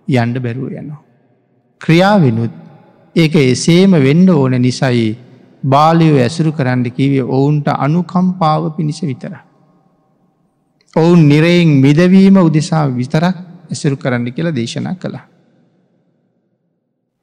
යන්ඩ 0.07 0.37
බැරුව 0.39 0.71
යනවා. 0.73 1.01
ක්‍රියාවෙනුත් 1.81 2.53
ඒක 3.15 3.35
එසේම 3.43 3.91
වෙන්ඩ 3.99 4.29
ඕන 4.31 4.55
නිසයි 4.61 5.05
බාලයෝ 5.65 6.17
ඇසුරු 6.19 6.51
කරන්න 6.51 6.85
කිවේ 6.91 7.25
ඔවුන්ට 7.29 7.67
අනුකම්පාව 7.77 8.63
පිණිස 8.77 9.01
විතර. 9.01 9.33
ඔවුන් 10.93 11.21
නිරයෙන් 11.27 11.69
මිදවීම 11.79 12.37
උදෙසා 12.39 12.85
විතරක් 12.91 13.35
ඇසුරු 13.69 13.97
කරන්න 13.97 14.27
කියලා 14.31 14.55
දේශනා 14.55 14.95
කළා. 14.95 15.25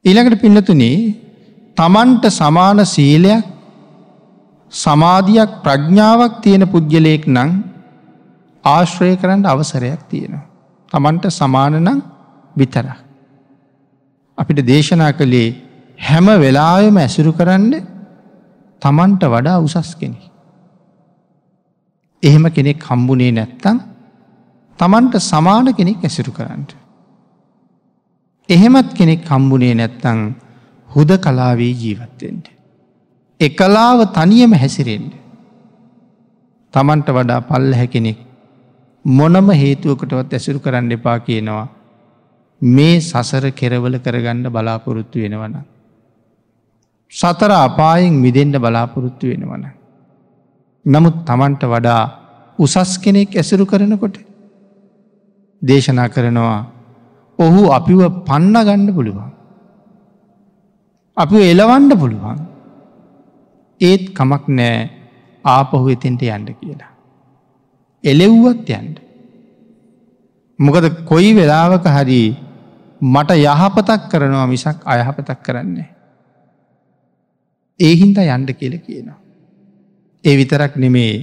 ඊළඟට 0.04 0.40
පින්නතුනේ 0.40 0.96
තමන්ට 1.76 2.24
සමාන 2.30 2.80
සීලයක් 2.86 3.44
සමාධයක් 4.72 5.50
ප්‍රඥාවක් 5.62 6.34
තියෙන 6.42 6.64
පුද්ගලයෙක් 6.66 7.24
නං 7.28 7.50
ආශ්‍රය 8.64 9.16
කරන්න 9.16 9.46
අවසරයක් 9.46 10.02
තියෙනවා. 10.08 10.44
තමන්ට 10.92 11.24
සමානනං 11.30 12.02
විතර. 12.54 12.86
අපිට 14.38 14.60
දේශනා 14.64 15.12
කළේ 15.12 15.48
හැම 15.98 16.26
වෙලායම 16.36 16.96
ඇසුරු 16.96 17.32
කරන්න 17.32 17.72
තමන්ට 18.82 19.22
වඩා 19.26 19.58
උසස් 19.60 19.90
කෙනෙ. 19.94 20.20
එහෙම 22.22 22.44
කෙනෙක් 22.50 22.80
හම්බුනේ 22.82 23.32
නැත්තං 23.32 23.78
තමන්ට 24.78 25.14
සමාන 25.22 25.66
කෙනෙක් 25.72 26.00
ඇසුරු 26.00 26.32
කරන්නට. 26.32 26.72
එහෙමත් 28.48 28.90
කෙනෙක් 28.92 29.22
හම්බුනේ 29.26 29.74
නැත්තං 29.74 30.20
හුද 30.88 31.10
කලාවේ 31.18 31.72
ජීවත්තෙන්ට. 31.74 32.46
එකලාව 33.40 33.98
තනියම 34.10 34.52
හැසිරෙන්ට. 34.54 35.12
තමන්ට 36.74 37.08
වඩා 37.10 37.40
පල්ල 37.42 37.72
හැකෙනෙක් 37.74 38.18
මොනම 39.04 39.48
හේතුවකටවත් 39.52 40.32
ඇසුරු 40.32 40.60
කරන්න 40.60 40.92
එපා 40.92 41.18
කියනවා. 41.20 41.66
මේ 42.62 43.00
සසර 43.00 43.44
කෙරවල 43.52 43.96
කරගන්න 43.98 44.46
බලාපොරොත්තු 44.48 45.18
වෙනවන. 45.18 45.54
සතර 47.12 47.52
අපායෙන් 47.58 48.14
මිදෙන්ට 48.16 48.56
බලාපොරොත්තු 48.56 49.26
වෙනවන. 49.26 49.64
නමුත් 50.86 51.16
තමන්ට 51.24 51.62
වඩා 51.64 52.02
උසස් 52.58 52.92
කෙනෙක් 52.98 53.34
ඇසුරු 53.34 53.64
කරනකොට 53.66 54.16
දේශනා 55.62 56.08
කරනවා 56.08 56.60
ඔහු 57.38 57.62
අපිව 57.70 58.00
පන්න 58.26 58.56
ගණ්ඩ 58.60 58.94
පුළුවන්. 58.94 59.30
අපි 61.16 61.38
එලවන්ඩ 61.44 61.92
පුළුවන්. 61.98 62.38
ඒත් 63.80 64.04
කමක් 64.10 64.44
නෑ 64.50 64.76
ආපහු 65.44 65.86
එතෙන්ට 65.88 66.22
යන්ඩ 66.24 66.50
කියලා. 66.54 66.92
එලෙව්වත් 68.04 68.68
යන්ඩ. 68.70 68.96
මොකද 70.58 70.84
කොයි 71.04 71.30
වෙලාවක 71.34 71.86
හරි 71.88 72.22
මට 73.02 73.30
යහපතක් 73.38 74.02
කරනවා 74.10 74.46
මිසක් 74.46 74.78
අයහපතක් 74.86 75.40
කරන්නේ. 75.42 75.88
ඒහින්ද 77.82 78.18
යන්ඩ 78.26 78.50
කියල 78.60 78.74
කියනවා. 78.78 79.18
ඒ 80.24 80.34
විතරක් 80.36 80.74
නෙමේ 80.76 81.14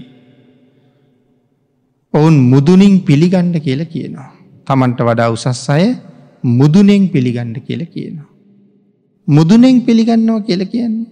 ඔවුන් 2.13 2.35
මුදුනින් 2.51 2.95
පිළිගණ්ඩ 3.01 3.55
කියල 3.59 3.81
කියනවා. 3.85 4.29
තමන්ට 4.67 4.99
වඩා 5.01 5.29
උසස් 5.29 5.69
අය 5.69 5.85
මුදුනෙන් 6.43 7.03
පිළිගණ්ඩ 7.09 7.57
කියල 7.67 7.83
කියනවා. 7.85 8.29
මුදුනෙන් 9.27 9.81
පිළිගන්නවා 9.81 10.41
කියල 10.41 10.63
කියන්නේ. 10.65 11.11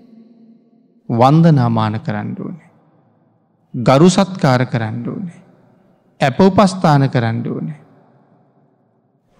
වන්දනාමාන 1.09 1.99
කරන්න 1.99 2.31
ඕනේ. 2.39 2.69
ගරු 3.73 4.09
සත්කාර 4.09 4.65
කරන්න 4.65 5.03
ඕනේ. 5.07 5.41
ඇපෝපස්ථාන 6.21 7.09
කරන්න 7.09 7.41
ඕනේ. 7.47 7.79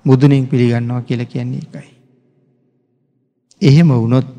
බුදුනෙන් 0.06 0.48
පිළිගන්නවා 0.48 1.02
කියල 1.02 1.26
කියන්නේ 1.26 1.64
එකයි. 1.68 1.90
එහෙම 3.62 3.90
වුණොත් 3.92 4.37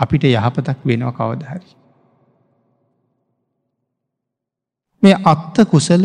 අපිට 0.00 0.24
යහපතක් 0.26 0.78
වෙනවා 0.84 1.12
කවදහරි. 1.12 1.68
මේ 5.02 5.16
අත්ත 5.24 5.56
කුසල 5.66 6.04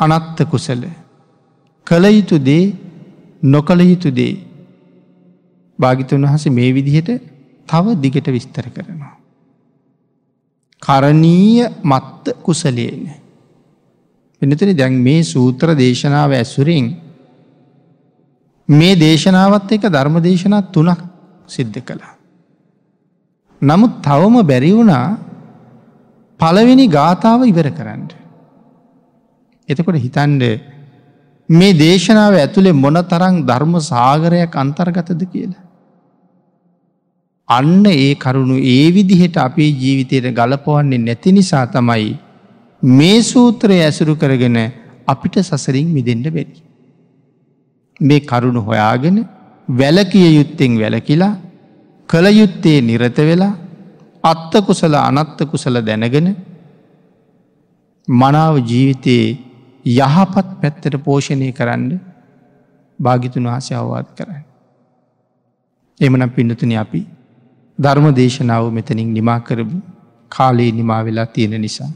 අනත්ත 0.00 0.38
කුසල 0.50 0.82
කළ 1.86 2.04
යුතු 2.08 2.36
දේ 2.40 2.64
නොකළ 3.44 3.80
යුතු 3.82 4.10
දේ 4.10 4.34
භාගිතුන් 5.78 6.24
වහස 6.24 6.46
මේ 6.48 6.72
විදිහට 6.72 7.10
තව 7.68 7.94
දිගට 7.96 8.26
විස්තර 8.28 8.66
කරනවා. 8.70 9.14
කරණීය 10.82 11.68
මත්ත 11.84 12.24
කුසලේන. 12.42 13.04
පිනතන 14.42 14.72
දැන් 14.74 14.94
මේ 15.00 15.22
සූත්‍ර 15.24 15.68
දේශනාව 15.74 16.30
ඇසුරින් 16.32 16.86
මේ 18.68 18.94
දේශනාවත් 18.96 19.72
එක 19.72 19.88
ධර්ම 19.88 20.16
දේශනා 20.20 20.62
තුනක් 20.68 21.00
සිද්ධ 21.48 21.80
කළා. 21.80 22.15
නමුත් 23.62 24.02
තවම 24.02 24.36
බැරි 24.42 24.70
වුණා 24.72 25.18
පළවෙනි 26.40 26.86
ගාථාව 26.88 27.42
ඉවර 27.42 27.68
කරන්න. 27.70 28.08
එතකොට 29.68 29.96
හිතන්ඩ 29.96 30.42
මේ 31.48 31.72
දේශනාව 31.74 32.34
ඇතුළේ 32.34 32.72
මොන 32.74 32.98
තරං 33.04 33.36
ධර්ම 33.44 33.74
සාගරයක් 33.82 34.52
අන්තර්ගතද 34.54 35.22
කියලා. 35.24 35.64
අන්න 37.48 37.86
ඒ 37.86 38.14
කරුණු 38.16 38.56
ඒ 38.68 38.86
විදිහට 38.90 39.36
අපේ 39.38 39.70
ජීවිතයට 39.72 40.28
ගලපවන්නේ 40.32 40.98
නැති 40.98 41.32
නිසා 41.32 41.66
තමයි 41.68 42.18
මේ 42.82 43.22
සූත්‍රය 43.22 43.78
ඇසුරු 43.80 44.16
කරගෙන 44.16 44.58
අපිට 45.06 45.36
සසරින් 45.40 45.88
මිදෙන්ට 45.88 46.28
බැරි. 46.28 46.62
මේ 48.00 48.20
කරුණු 48.22 48.60
හොයාගෙන 48.60 49.18
වැලකිය 49.68 50.28
යුත්තෙන් 50.30 50.78
වැලකිලා 50.78 51.34
කළ 52.08 52.26
යුත්තේ 52.32 52.78
නිරත 52.80 53.18
වෙලා 53.20 53.54
අත්ත 54.24 54.52
කුසල 54.66 54.94
අනත්ත 55.00 55.38
කුසල 55.44 55.76
දැනගෙන 55.80 56.28
මනාව 58.08 58.54
ජීවිතයේ 58.62 59.26
යහපත් 59.96 60.48
පැත්තට 60.60 60.96
පෝෂණය 61.04 61.50
කරන්න 61.52 61.90
භාගිතුන් 62.98 63.44
වහස 63.44 63.68
අවවාද 63.72 64.08
කරන්න. 64.16 64.42
එමනම් 66.00 66.30
පිඩතුන 66.30 66.72
අපි 66.74 67.02
ධර්ම 67.78 68.06
දේශනාව 68.14 68.64
මෙතනින් 68.72 69.10
නිමා 69.12 69.40
කරපු 69.40 69.76
කාලයේ 70.32 70.72
නිමා 70.72 71.04
වෙලා 71.04 71.26
තියෙන 71.26 71.60
නිසා. 71.60 71.90